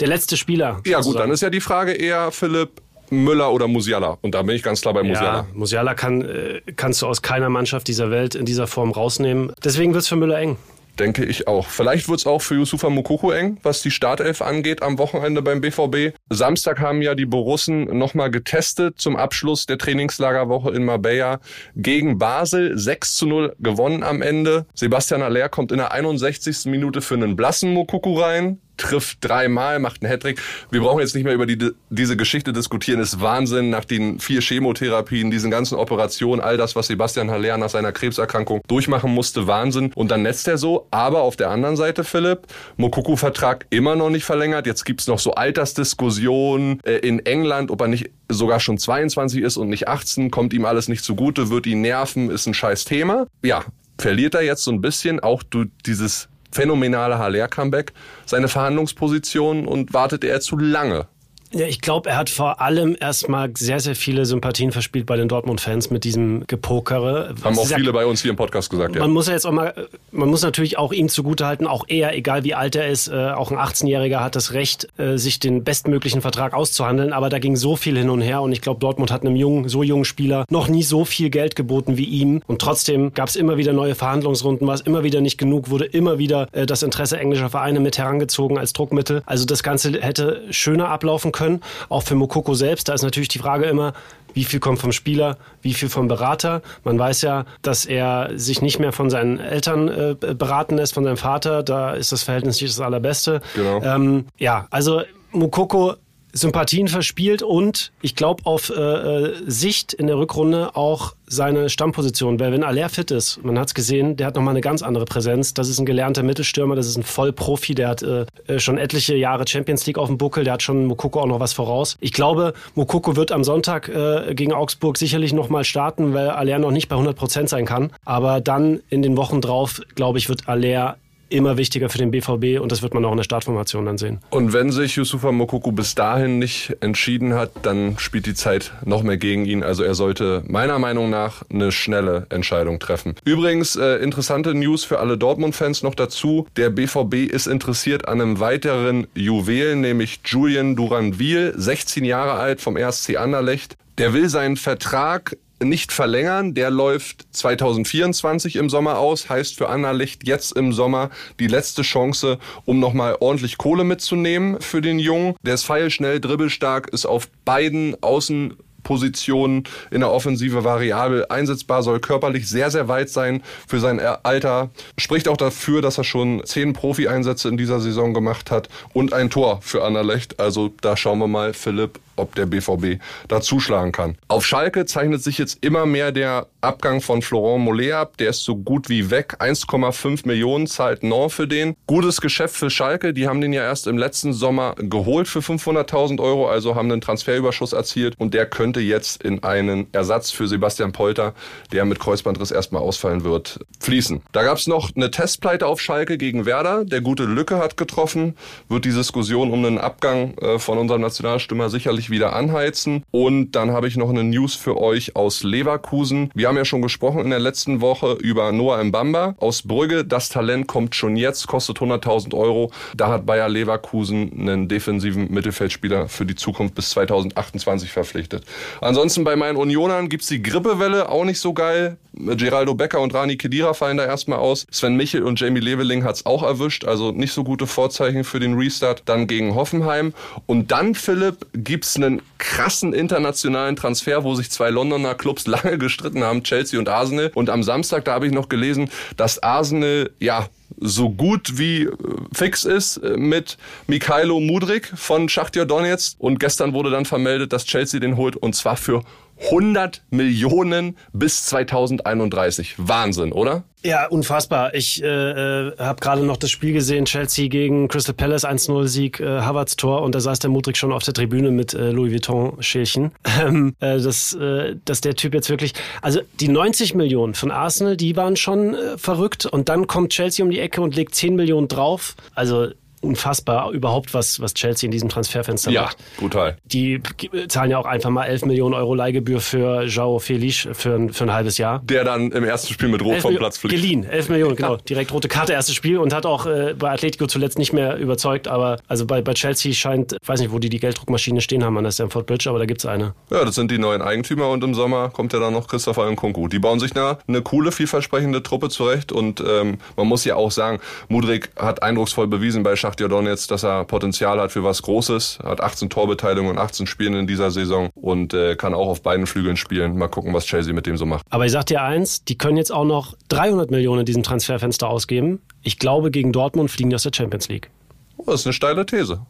der 0.00 0.08
letzte 0.08 0.36
Spieler. 0.36 0.80
Ja 0.84 0.98
sozusagen. 0.98 1.04
gut, 1.04 1.20
dann 1.20 1.30
ist 1.30 1.42
ja 1.42 1.50
die 1.50 1.60
Frage 1.60 1.92
eher 1.92 2.32
Philipp. 2.32 2.82
Müller 3.12 3.52
oder 3.52 3.68
Musiala. 3.68 4.16
Und 4.22 4.34
da 4.34 4.40
bin 4.40 4.56
ich 4.56 4.62
ganz 4.62 4.80
klar 4.80 4.94
bei 4.94 5.02
Musiala. 5.02 5.40
Ja, 5.40 5.46
Musiala 5.52 5.92
kann, 5.92 6.22
äh, 6.22 6.62
kannst 6.76 7.02
du 7.02 7.06
aus 7.06 7.20
keiner 7.20 7.50
Mannschaft 7.50 7.86
dieser 7.86 8.10
Welt 8.10 8.34
in 8.34 8.46
dieser 8.46 8.66
Form 8.66 8.90
rausnehmen. 8.90 9.52
Deswegen 9.62 9.92
wird 9.92 10.02
es 10.02 10.08
für 10.08 10.16
Müller 10.16 10.38
eng. 10.38 10.56
Denke 10.98 11.24
ich 11.24 11.48
auch. 11.48 11.68
Vielleicht 11.68 12.08
wird 12.08 12.20
es 12.20 12.26
auch 12.26 12.42
für 12.42 12.54
Yusufa 12.54 12.90
Mukoko 12.90 13.30
eng, 13.30 13.58
was 13.62 13.80
die 13.80 13.90
Startelf 13.90 14.42
angeht 14.42 14.82
am 14.82 14.98
Wochenende 14.98 15.40
beim 15.40 15.62
BVB. 15.62 16.14
Samstag 16.28 16.80
haben 16.80 17.00
ja 17.00 17.14
die 17.14 17.24
Borussen 17.24 17.84
nochmal 17.96 18.30
getestet 18.30 19.00
zum 19.00 19.16
Abschluss 19.16 19.64
der 19.64 19.78
Trainingslagerwoche 19.78 20.70
in 20.70 20.84
Marbella 20.84 21.40
gegen 21.76 22.18
Basel. 22.18 22.76
6 22.78 23.16
zu 23.16 23.26
0 23.26 23.56
gewonnen 23.58 24.02
am 24.02 24.20
Ende. 24.20 24.66
Sebastian 24.74 25.22
Aller 25.22 25.48
kommt 25.48 25.72
in 25.72 25.78
der 25.78 25.92
61. 25.92 26.66
Minute 26.66 27.00
für 27.00 27.14
einen 27.14 27.36
blassen 27.36 27.72
Mukoko 27.72 28.20
rein 28.20 28.58
trifft 28.82 29.18
dreimal, 29.20 29.78
macht 29.78 30.02
einen 30.02 30.10
Hattrick. 30.10 30.40
Wir 30.70 30.80
brauchen 30.80 31.00
jetzt 31.00 31.14
nicht 31.14 31.24
mehr 31.24 31.34
über 31.34 31.46
die, 31.46 31.70
diese 31.90 32.16
Geschichte 32.16 32.52
diskutieren. 32.52 33.00
ist 33.00 33.20
Wahnsinn 33.20 33.70
nach 33.70 33.84
den 33.84 34.18
vier 34.18 34.40
Chemotherapien, 34.40 35.30
diesen 35.30 35.50
ganzen 35.50 35.76
Operationen, 35.76 36.40
all 36.40 36.56
das, 36.56 36.76
was 36.76 36.88
Sebastian 36.88 37.30
Haller 37.30 37.56
nach 37.58 37.70
seiner 37.70 37.92
Krebserkrankung 37.92 38.62
durchmachen 38.68 39.12
musste. 39.12 39.46
Wahnsinn. 39.46 39.92
Und 39.94 40.10
dann 40.10 40.22
netzt 40.22 40.48
er 40.48 40.58
so. 40.58 40.86
Aber 40.90 41.22
auf 41.22 41.36
der 41.36 41.50
anderen 41.50 41.76
Seite, 41.76 42.04
Philipp, 42.04 42.46
Mokuku-Vertrag 42.76 43.66
immer 43.70 43.96
noch 43.96 44.10
nicht 44.10 44.24
verlängert. 44.24 44.66
Jetzt 44.66 44.84
gibt's 44.84 45.06
noch 45.06 45.18
so 45.18 45.32
Altersdiskussionen 45.32 46.80
äh, 46.84 46.96
in 46.96 47.24
England, 47.24 47.70
ob 47.70 47.80
er 47.80 47.88
nicht 47.88 48.10
sogar 48.28 48.60
schon 48.60 48.78
22 48.78 49.42
ist 49.42 49.56
und 49.56 49.68
nicht 49.68 49.88
18. 49.88 50.30
Kommt 50.30 50.52
ihm 50.52 50.64
alles 50.64 50.88
nicht 50.88 51.04
zugute, 51.04 51.50
wird 51.50 51.66
ihn 51.66 51.80
nerven, 51.80 52.30
ist 52.30 52.46
ein 52.46 52.54
scheiß 52.54 52.84
Thema. 52.84 53.26
Ja, 53.42 53.64
verliert 53.98 54.34
er 54.34 54.42
jetzt 54.42 54.64
so 54.64 54.72
ein 54.72 54.80
bisschen 54.80 55.20
auch 55.20 55.42
du 55.42 55.64
dieses 55.86 56.28
phänomenale 56.52 57.18
Haller-Comeback. 57.18 57.92
Seine 58.26 58.48
Verhandlungsposition 58.48 59.66
und 59.66 59.92
wartet 59.92 60.22
er 60.24 60.40
zu 60.40 60.56
lange 60.56 61.08
ja, 61.54 61.66
ich 61.66 61.80
glaube, 61.80 62.10
er 62.10 62.16
hat 62.16 62.30
vor 62.30 62.60
allem 62.60 62.96
erstmal 62.98 63.50
sehr, 63.56 63.80
sehr 63.80 63.94
viele 63.94 64.24
Sympathien 64.24 64.72
verspielt 64.72 65.06
bei 65.06 65.16
den 65.16 65.28
Dortmund-Fans 65.28 65.90
mit 65.90 66.04
diesem 66.04 66.46
Gepokere. 66.46 67.34
Haben 67.44 67.58
auch 67.58 67.66
viele 67.66 67.92
bei 67.92 68.06
uns 68.06 68.22
hier 68.22 68.30
im 68.30 68.36
Podcast 68.36 68.70
gesagt, 68.70 68.94
ja. 68.94 69.02
Man 69.02 69.10
muss 69.10 69.26
ja 69.26 69.34
jetzt 69.34 69.46
auch 69.46 69.52
mal, 69.52 69.74
man 70.10 70.28
muss 70.28 70.42
natürlich 70.42 70.78
auch 70.78 70.92
ihm 70.92 71.08
zugutehalten, 71.08 71.66
auch 71.66 71.84
er, 71.88 72.16
egal 72.16 72.44
wie 72.44 72.54
alt 72.54 72.74
er 72.74 72.88
ist, 72.88 73.08
äh, 73.08 73.30
auch 73.30 73.50
ein 73.50 73.58
18-Jähriger 73.58 74.20
hat 74.20 74.34
das 74.34 74.52
Recht, 74.52 74.88
äh, 74.98 75.18
sich 75.18 75.40
den 75.40 75.62
bestmöglichen 75.62 76.22
Vertrag 76.22 76.54
auszuhandeln. 76.54 77.12
Aber 77.12 77.28
da 77.28 77.38
ging 77.38 77.56
so 77.56 77.76
viel 77.76 77.98
hin 77.98 78.08
und 78.08 78.22
her 78.22 78.40
und 78.40 78.52
ich 78.52 78.62
glaube, 78.62 78.80
Dortmund 78.80 79.10
hat 79.10 79.22
einem 79.22 79.36
jungen, 79.36 79.68
so 79.68 79.82
jungen 79.82 80.04
Spieler 80.04 80.46
noch 80.48 80.68
nie 80.68 80.82
so 80.82 81.04
viel 81.04 81.28
Geld 81.28 81.54
geboten 81.54 81.96
wie 81.98 82.04
ihm. 82.04 82.42
Und 82.46 82.62
trotzdem 82.62 83.12
gab 83.12 83.28
es 83.28 83.36
immer 83.36 83.58
wieder 83.58 83.72
neue 83.72 83.94
Verhandlungsrunden, 83.94 84.66
war 84.66 84.74
es 84.74 84.80
immer 84.80 85.04
wieder 85.04 85.20
nicht 85.20 85.36
genug, 85.36 85.68
wurde 85.68 85.84
immer 85.84 86.18
wieder 86.18 86.48
äh, 86.52 86.64
das 86.64 86.82
Interesse 86.82 87.18
englischer 87.18 87.50
Vereine 87.50 87.80
mit 87.80 87.98
herangezogen 87.98 88.58
als 88.58 88.72
Druckmittel. 88.72 89.22
Also 89.26 89.44
das 89.44 89.62
Ganze 89.62 90.00
hätte 90.00 90.42
schöner 90.50 90.88
ablaufen 90.88 91.30
können 91.30 91.41
können. 91.42 91.60
Auch 91.88 92.02
für 92.02 92.14
Mokoko 92.14 92.54
selbst, 92.54 92.88
da 92.88 92.94
ist 92.94 93.02
natürlich 93.02 93.28
die 93.28 93.38
Frage 93.38 93.66
immer, 93.66 93.92
wie 94.34 94.44
viel 94.44 94.60
kommt 94.60 94.78
vom 94.78 94.92
Spieler, 94.92 95.36
wie 95.60 95.74
viel 95.74 95.88
vom 95.88 96.08
Berater. 96.08 96.62
Man 96.84 96.98
weiß 96.98 97.22
ja, 97.22 97.44
dass 97.60 97.84
er 97.84 98.30
sich 98.36 98.62
nicht 98.62 98.78
mehr 98.78 98.92
von 98.92 99.10
seinen 99.10 99.38
Eltern 99.38 99.88
äh, 99.88 100.14
beraten 100.34 100.76
lässt, 100.76 100.94
von 100.94 101.04
seinem 101.04 101.16
Vater. 101.16 101.62
Da 101.62 101.92
ist 101.92 102.12
das 102.12 102.22
Verhältnis 102.22 102.60
nicht 102.60 102.72
das 102.72 102.80
allerbeste. 102.80 103.42
Genau. 103.54 103.82
Ähm, 103.82 104.26
ja, 104.38 104.66
also 104.70 105.02
Mokoko 105.32 105.94
Sympathien 106.32 106.88
verspielt 106.88 107.42
und 107.42 107.92
ich 108.00 108.16
glaube 108.16 108.44
auf 108.44 108.70
äh, 108.70 108.74
äh, 108.74 109.34
Sicht 109.46 109.92
in 109.92 110.06
der 110.06 110.16
Rückrunde 110.16 110.74
auch 110.76 111.14
seine 111.26 111.70
Stammposition. 111.70 112.38
Weil 112.40 112.52
wenn 112.52 112.62
Aller 112.62 112.88
fit 112.88 113.10
ist, 113.10 113.42
man 113.42 113.58
hat 113.58 113.68
es 113.68 113.74
gesehen, 113.74 114.16
der 114.16 114.26
hat 114.26 114.34
nochmal 114.34 114.52
eine 114.52 114.60
ganz 114.60 114.82
andere 114.82 115.04
Präsenz. 115.04 115.54
Das 115.54 115.68
ist 115.68 115.78
ein 115.78 115.86
gelernter 115.86 116.22
Mittelstürmer, 116.22 116.76
das 116.76 116.86
ist 116.86 116.96
ein 116.96 117.02
Vollprofi, 117.02 117.74
der 117.74 117.88
hat 117.88 118.02
äh, 118.02 118.26
äh, 118.46 118.58
schon 118.58 118.78
etliche 118.78 119.14
Jahre 119.14 119.46
Champions 119.46 119.86
League 119.86 119.98
auf 119.98 120.08
dem 120.08 120.18
Buckel, 120.18 120.44
der 120.44 120.54
hat 120.54 120.62
schon 120.62 120.86
Mokoko 120.86 121.20
auch 121.20 121.26
noch 121.26 121.40
was 121.40 121.52
voraus. 121.52 121.96
Ich 122.00 122.12
glaube, 122.12 122.54
Mokoko 122.74 123.16
wird 123.16 123.32
am 123.32 123.44
Sonntag 123.44 123.88
äh, 123.88 124.34
gegen 124.34 124.52
Augsburg 124.52 124.98
sicherlich 124.98 125.32
nochmal 125.32 125.64
starten, 125.64 126.14
weil 126.14 126.30
Aller 126.30 126.58
noch 126.58 126.70
nicht 126.70 126.88
bei 126.88 126.96
100 126.96 127.16
Prozent 127.16 127.48
sein 127.48 127.66
kann. 127.66 127.90
Aber 128.04 128.40
dann 128.40 128.80
in 128.90 129.02
den 129.02 129.16
Wochen 129.16 129.40
drauf, 129.40 129.80
glaube 129.94 130.18
ich, 130.18 130.28
wird 130.28 130.48
Aller 130.48 130.96
immer 131.32 131.56
wichtiger 131.56 131.88
für 131.88 131.98
den 131.98 132.10
BVB 132.10 132.60
und 132.60 132.70
das 132.70 132.82
wird 132.82 132.94
man 132.94 133.04
auch 133.04 133.10
in 133.10 133.16
der 133.16 133.24
Startformation 133.24 133.86
dann 133.86 133.98
sehen. 133.98 134.20
Und 134.30 134.52
wenn 134.52 134.70
sich 134.70 134.96
Yusufa 134.96 135.32
Mokoku 135.32 135.72
bis 135.72 135.94
dahin 135.94 136.38
nicht 136.38 136.76
entschieden 136.80 137.34
hat, 137.34 137.50
dann 137.62 137.98
spielt 137.98 138.26
die 138.26 138.34
Zeit 138.34 138.72
noch 138.84 139.02
mehr 139.02 139.16
gegen 139.16 139.44
ihn. 139.44 139.62
Also 139.62 139.82
er 139.82 139.94
sollte 139.94 140.42
meiner 140.46 140.78
Meinung 140.78 141.10
nach 141.10 141.42
eine 141.50 141.72
schnelle 141.72 142.26
Entscheidung 142.28 142.78
treffen. 142.78 143.14
Übrigens 143.24 143.76
äh, 143.76 143.96
interessante 143.96 144.54
News 144.54 144.84
für 144.84 144.98
alle 144.98 145.18
Dortmund-Fans 145.18 145.82
noch 145.82 145.94
dazu. 145.94 146.46
Der 146.56 146.70
BVB 146.70 147.30
ist 147.30 147.46
interessiert 147.46 148.08
an 148.08 148.20
einem 148.20 148.40
weiteren 148.40 149.06
Juwel, 149.14 149.76
nämlich 149.76 150.20
Julian 150.24 150.76
Duranville, 150.76 151.58
16 151.58 152.04
Jahre 152.04 152.32
alt 152.34 152.60
vom 152.60 152.76
RSC 152.76 153.16
Anderlecht. 153.16 153.76
Der 153.98 154.14
will 154.14 154.28
seinen 154.28 154.56
Vertrag 154.56 155.36
nicht 155.64 155.92
verlängern. 155.92 156.54
Der 156.54 156.70
läuft 156.70 157.26
2024 157.32 158.56
im 158.56 158.70
Sommer 158.70 158.98
aus. 158.98 159.28
Heißt 159.28 159.56
für 159.56 159.68
Anderlecht 159.68 160.26
jetzt 160.26 160.52
im 160.52 160.72
Sommer 160.72 161.10
die 161.40 161.46
letzte 161.46 161.82
Chance, 161.82 162.38
um 162.64 162.80
nochmal 162.80 163.16
ordentlich 163.20 163.58
Kohle 163.58 163.84
mitzunehmen 163.84 164.60
für 164.60 164.80
den 164.80 164.98
Jungen. 164.98 165.34
Der 165.42 165.54
ist 165.54 165.64
feilschnell, 165.64 166.20
dribbelstark, 166.20 166.88
ist 166.88 167.06
auf 167.06 167.28
beiden 167.44 167.96
Außen 168.02 168.56
Positionen 168.82 169.64
in 169.90 170.00
der 170.00 170.10
Offensive 170.10 170.64
variabel 170.64 171.26
einsetzbar, 171.28 171.82
soll 171.82 172.00
körperlich 172.00 172.48
sehr, 172.48 172.70
sehr 172.70 172.88
weit 172.88 173.10
sein 173.10 173.42
für 173.66 173.80
sein 173.80 174.00
Alter. 174.00 174.70
Spricht 174.98 175.28
auch 175.28 175.36
dafür, 175.36 175.82
dass 175.82 175.98
er 175.98 176.04
schon 176.04 176.42
zehn 176.44 176.72
Profi-Einsätze 176.72 177.48
in 177.48 177.56
dieser 177.56 177.80
Saison 177.80 178.14
gemacht 178.14 178.50
hat 178.50 178.68
und 178.92 179.12
ein 179.12 179.30
Tor 179.30 179.60
für 179.62 179.84
Anderlecht. 179.84 180.40
Also 180.40 180.72
da 180.80 180.96
schauen 180.96 181.18
wir 181.18 181.28
mal, 181.28 181.52
Philipp, 181.52 182.00
ob 182.16 182.34
der 182.34 182.46
BVB 182.46 183.00
da 183.28 183.40
zuschlagen 183.40 183.92
kann. 183.92 184.16
Auf 184.28 184.46
Schalke 184.46 184.84
zeichnet 184.86 185.22
sich 185.22 185.38
jetzt 185.38 185.58
immer 185.64 185.86
mehr 185.86 186.12
der 186.12 186.46
Abgang 186.60 187.00
von 187.00 187.22
Florent 187.22 187.64
Mollet 187.64 187.92
ab. 187.92 188.16
Der 188.18 188.30
ist 188.30 188.44
so 188.44 188.56
gut 188.56 188.88
wie 188.88 189.10
weg. 189.10 189.36
1,5 189.40 190.26
Millionen 190.26 190.66
zahlt 190.66 191.02
Nord 191.02 191.32
für 191.32 191.48
den. 191.48 191.74
Gutes 191.86 192.20
Geschäft 192.20 192.56
für 192.56 192.70
Schalke. 192.70 193.12
Die 193.12 193.28
haben 193.28 193.40
den 193.40 193.52
ja 193.52 193.62
erst 193.62 193.86
im 193.86 193.98
letzten 193.98 194.32
Sommer 194.32 194.74
geholt 194.76 195.28
für 195.28 195.40
500.000 195.40 196.20
Euro, 196.20 196.48
also 196.48 196.74
haben 196.74 196.90
einen 196.90 197.00
Transferüberschuss 197.00 197.72
erzielt 197.72 198.14
und 198.18 198.34
der 198.34 198.46
könnte 198.46 198.80
jetzt 198.80 199.22
in 199.22 199.42
einen 199.42 199.86
Ersatz 199.92 200.30
für 200.30 200.46
Sebastian 200.46 200.92
Polter, 200.92 201.34
der 201.72 201.84
mit 201.84 201.98
Kreuzbandriss 201.98 202.50
erstmal 202.50 202.82
ausfallen 202.82 203.24
wird, 203.24 203.60
fließen. 203.80 204.22
Da 204.32 204.42
gab 204.42 204.58
es 204.58 204.66
noch 204.66 204.90
eine 204.94 205.10
Testpleite 205.10 205.66
auf 205.66 205.80
Schalke 205.80 206.18
gegen 206.18 206.46
Werder. 206.46 206.84
Der 206.84 207.00
gute 207.00 207.24
Lücke 207.24 207.58
hat 207.58 207.76
getroffen. 207.76 208.36
Wird 208.68 208.84
die 208.84 208.92
Diskussion 208.92 209.50
um 209.50 209.64
einen 209.64 209.78
Abgang 209.78 210.36
äh, 210.38 210.58
von 210.58 210.78
unserem 210.78 211.00
Nationalstürmer 211.00 211.70
sicherlich 211.70 212.01
ordentlich 212.02 212.10
wieder 212.10 212.34
anheizen. 212.34 213.04
Und 213.10 213.52
dann 213.52 213.70
habe 213.70 213.86
ich 213.86 213.96
noch 213.96 214.10
eine 214.10 214.24
News 214.24 214.54
für 214.54 214.80
euch 214.80 215.14
aus 215.16 215.42
Leverkusen. 215.42 216.30
Wir 216.34 216.48
haben 216.48 216.56
ja 216.56 216.64
schon 216.64 216.82
gesprochen 216.82 217.20
in 217.20 217.30
der 217.30 217.38
letzten 217.38 217.80
Woche 217.80 218.16
über 218.20 218.50
Noah 218.52 218.82
Mbamba 218.82 219.34
aus 219.38 219.62
Brügge. 219.62 220.04
Das 220.04 220.28
Talent 220.28 220.66
kommt 220.66 220.94
schon 220.94 221.16
jetzt, 221.16 221.46
kostet 221.46 221.78
100.000 221.78 222.34
Euro. 222.34 222.72
Da 222.96 223.08
hat 223.08 223.26
Bayer 223.26 223.48
Leverkusen 223.48 224.32
einen 224.32 224.68
defensiven 224.68 225.32
Mittelfeldspieler 225.32 226.08
für 226.08 226.26
die 226.26 226.34
Zukunft 226.34 226.74
bis 226.74 226.90
2028 226.90 227.90
verpflichtet. 227.90 228.44
Ansonsten 228.80 229.24
bei 229.24 229.36
meinen 229.36 229.56
Unionern 229.56 230.08
gibt's 230.08 230.26
die 230.26 230.42
Grippewelle, 230.42 231.08
auch 231.08 231.24
nicht 231.24 231.38
so 231.38 231.52
geil. 231.52 231.98
Geraldo 232.14 232.74
Becker 232.74 233.00
und 233.00 233.14
Rani 233.14 233.36
Kedira 233.36 233.74
fallen 233.74 233.96
da 233.96 234.04
erstmal 234.04 234.38
aus. 234.38 234.66
Sven 234.70 234.96
Michel 234.96 235.22
und 235.22 235.40
Jamie 235.40 235.60
Leveling 235.60 236.04
hat's 236.04 236.26
auch 236.26 236.42
erwischt, 236.42 236.84
also 236.84 237.10
nicht 237.10 237.32
so 237.32 237.42
gute 237.42 237.66
Vorzeichen 237.66 238.24
für 238.24 238.38
den 238.38 238.54
Restart. 238.54 239.02
Dann 239.06 239.26
gegen 239.26 239.54
Hoffenheim. 239.54 240.12
Und 240.46 240.70
dann, 240.70 240.94
Philipp, 240.94 241.46
gibt's 241.54 241.96
einen 241.96 242.22
krassen 242.38 242.92
internationalen 242.92 243.76
Transfer, 243.76 244.24
wo 244.24 244.34
sich 244.34 244.50
zwei 244.50 244.70
Londoner 244.70 245.14
Clubs 245.14 245.46
lange 245.46 245.78
gestritten 245.78 246.22
haben, 246.22 246.42
Chelsea 246.42 246.78
und 246.78 246.88
Arsenal. 246.88 247.30
Und 247.34 247.50
am 247.50 247.62
Samstag, 247.62 248.04
da 248.04 248.12
habe 248.12 248.26
ich 248.26 248.32
noch 248.32 248.48
gelesen, 248.48 248.90
dass 249.16 249.42
Arsenal, 249.42 250.10
ja, 250.20 250.48
so 250.78 251.10
gut 251.10 251.58
wie 251.58 251.82
äh, 251.82 251.90
fix 252.32 252.64
ist 252.64 252.96
äh, 252.98 253.16
mit 253.16 253.58
Mikhailo 253.86 254.40
Mudrik 254.40 254.90
von 254.96 255.28
Schachtja 255.28 255.64
Donetsk. 255.64 256.16
Und 256.18 256.40
gestern 256.40 256.72
wurde 256.72 256.90
dann 256.90 257.04
vermeldet, 257.04 257.52
dass 257.52 257.64
Chelsea 257.64 258.00
den 258.00 258.16
holt 258.16 258.36
und 258.36 258.54
zwar 258.54 258.76
für 258.76 259.02
100 259.44 260.02
Millionen 260.10 260.96
bis 261.12 261.46
2031. 261.46 262.74
Wahnsinn, 262.78 263.32
oder? 263.32 263.64
Ja, 263.84 264.06
unfassbar. 264.06 264.74
Ich 264.74 265.02
äh, 265.02 265.06
äh, 265.06 265.76
habe 265.76 266.00
gerade 266.00 266.22
noch 266.22 266.36
das 266.36 266.50
Spiel 266.50 266.72
gesehen, 266.72 267.04
Chelsea 267.04 267.48
gegen 267.48 267.88
Crystal 267.88 268.14
Palace 268.14 268.44
1-0-Sieg, 268.44 269.18
äh, 269.18 269.40
Havertz 269.40 269.74
Tor 269.74 270.02
und 270.02 270.14
da 270.14 270.20
saß 270.20 270.38
der 270.38 270.50
Mudrik 270.50 270.76
schon 270.76 270.92
auf 270.92 271.02
der 271.02 271.14
Tribüne 271.14 271.50
mit 271.50 271.74
äh, 271.74 271.90
Louis 271.90 272.12
Vuitton-Schälchen. 272.12 273.12
Ähm, 273.42 273.74
äh, 273.80 273.98
dass, 273.98 274.34
äh, 274.34 274.76
dass 274.84 275.00
der 275.00 275.14
Typ 275.14 275.32
jetzt 275.32 275.48
wirklich, 275.48 275.72
also 276.02 276.20
die 276.38 276.48
90 276.48 276.94
Millionen 276.94 277.34
von 277.34 277.50
Arsenal, 277.50 277.96
die 277.96 278.14
waren 278.14 278.36
schon 278.36 278.74
äh, 278.74 278.98
verrückt 278.98 279.46
und 279.46 279.68
dann 279.70 279.86
kommt 279.86 280.10
Chelsea 280.10 280.44
um 280.44 280.50
die 280.50 280.60
Ecke 280.60 280.82
und 280.82 280.94
legt 280.94 281.14
10 281.14 281.34
Millionen 281.34 281.66
drauf. 281.66 282.14
Also 282.34 282.68
unfassbar 283.02 283.70
überhaupt, 283.72 284.14
was, 284.14 284.40
was 284.40 284.54
Chelsea 284.54 284.86
in 284.86 284.90
diesem 284.90 285.08
Transferfenster 285.08 285.70
Ja, 285.70 285.82
macht. 285.82 285.96
brutal. 286.18 286.56
Die 286.64 287.00
zahlen 287.48 287.70
ja 287.70 287.78
auch 287.78 287.86
einfach 287.86 288.10
mal 288.10 288.24
11 288.24 288.44
Millionen 288.46 288.74
Euro 288.74 288.94
Leihgebühr 288.94 289.40
für 289.40 289.82
Joao 289.84 290.18
Felix 290.18 290.68
für, 290.72 290.94
ein- 290.94 291.12
für 291.12 291.24
ein 291.24 291.32
halbes 291.32 291.58
Jahr. 291.58 291.80
Der 291.84 292.04
dann 292.04 292.30
im 292.32 292.44
ersten 292.44 292.72
Spiel 292.72 292.88
mit 292.88 293.02
Rot 293.02 293.14
11 293.14 293.22
vom 293.22 293.36
Platz 293.36 293.58
fliegt. 293.58 293.74
Geliehen, 293.74 294.04
11 294.04 294.28
Millionen, 294.28 294.56
genau. 294.56 294.76
Direkt 294.76 295.12
rote 295.12 295.28
Karte, 295.28 295.52
erstes 295.52 295.74
Spiel 295.74 295.98
und 295.98 296.14
hat 296.14 296.26
auch 296.26 296.46
äh, 296.46 296.74
bei 296.78 296.90
Atletico 296.90 297.26
zuletzt 297.26 297.58
nicht 297.58 297.72
mehr 297.72 297.96
überzeugt. 297.96 298.48
Aber 298.48 298.78
also 298.88 299.06
bei, 299.06 299.20
bei 299.22 299.34
Chelsea 299.34 299.72
scheint, 299.72 300.16
weiß 300.24 300.40
nicht, 300.40 300.52
wo 300.52 300.58
die 300.58 300.68
die 300.68 300.78
Gelddruckmaschine 300.78 301.40
stehen 301.40 301.64
haben 301.64 301.76
an 301.76 301.84
der 301.84 301.90
Stamford 301.90 302.26
Bridge, 302.26 302.48
aber 302.48 302.58
da 302.58 302.64
gibt's 302.66 302.86
eine. 302.86 303.14
Ja, 303.30 303.44
das 303.44 303.54
sind 303.56 303.70
die 303.70 303.78
neuen 303.78 304.02
Eigentümer 304.02 304.48
und 304.48 304.62
im 304.64 304.74
Sommer 304.74 305.10
kommt 305.10 305.32
ja 305.32 305.40
dann 305.40 305.52
noch 305.52 305.66
Christopher 305.68 306.10
Nkunku. 306.10 306.48
Die 306.48 306.58
bauen 306.58 306.78
sich 306.80 306.94
eine, 306.96 307.18
eine 307.26 307.42
coole, 307.42 307.72
vielversprechende 307.72 308.42
Truppe 308.42 308.68
zurecht 308.68 309.12
und 309.12 309.40
ähm, 309.46 309.78
man 309.96 310.06
muss 310.06 310.24
ja 310.24 310.36
auch 310.36 310.50
sagen, 310.50 310.80
Mudrik 311.08 311.50
hat 311.56 311.82
eindrucksvoll 311.82 312.26
bewiesen 312.26 312.62
bei 312.62 312.76
Schachtja 312.92 313.08
Donetsk, 313.08 313.48
dass 313.48 313.62
er 313.62 313.86
Potenzial 313.86 314.38
hat 314.38 314.52
für 314.52 314.64
was 314.64 314.82
Großes, 314.82 315.38
hat 315.42 315.62
18 315.62 315.88
Torbeteiligungen 315.88 316.58
und 316.58 316.58
18 316.58 316.86
Spielen 316.86 317.14
in 317.14 317.26
dieser 317.26 317.50
Saison 317.50 317.88
und 317.94 318.34
äh, 318.34 318.54
kann 318.54 318.74
auch 318.74 318.86
auf 318.86 319.00
beiden 319.00 319.26
Flügeln 319.26 319.56
spielen. 319.56 319.96
Mal 319.96 320.08
gucken, 320.08 320.34
was 320.34 320.44
Chelsea 320.44 320.74
mit 320.74 320.84
dem 320.84 320.98
so 320.98 321.06
macht. 321.06 321.24
Aber 321.30 321.46
ich 321.46 321.52
sag 321.52 321.64
dir 321.64 321.80
eins, 321.80 322.22
die 322.24 322.36
können 322.36 322.58
jetzt 322.58 322.70
auch 322.70 322.84
noch 322.84 323.16
300 323.30 323.70
Millionen 323.70 324.00
in 324.00 324.04
diesem 324.06 324.22
Transferfenster 324.22 324.90
ausgeben. 324.90 325.40
Ich 325.62 325.78
glaube, 325.78 326.10
gegen 326.10 326.32
Dortmund 326.32 326.70
fliegen 326.70 326.90
die 326.90 326.96
aus 326.96 327.04
der 327.04 327.12
Champions 327.14 327.48
League. 327.48 327.70
Oh, 328.18 328.24
das 328.26 328.40
ist 328.40 328.46
eine 328.46 328.52
steile 328.52 328.84
These. 328.84 329.22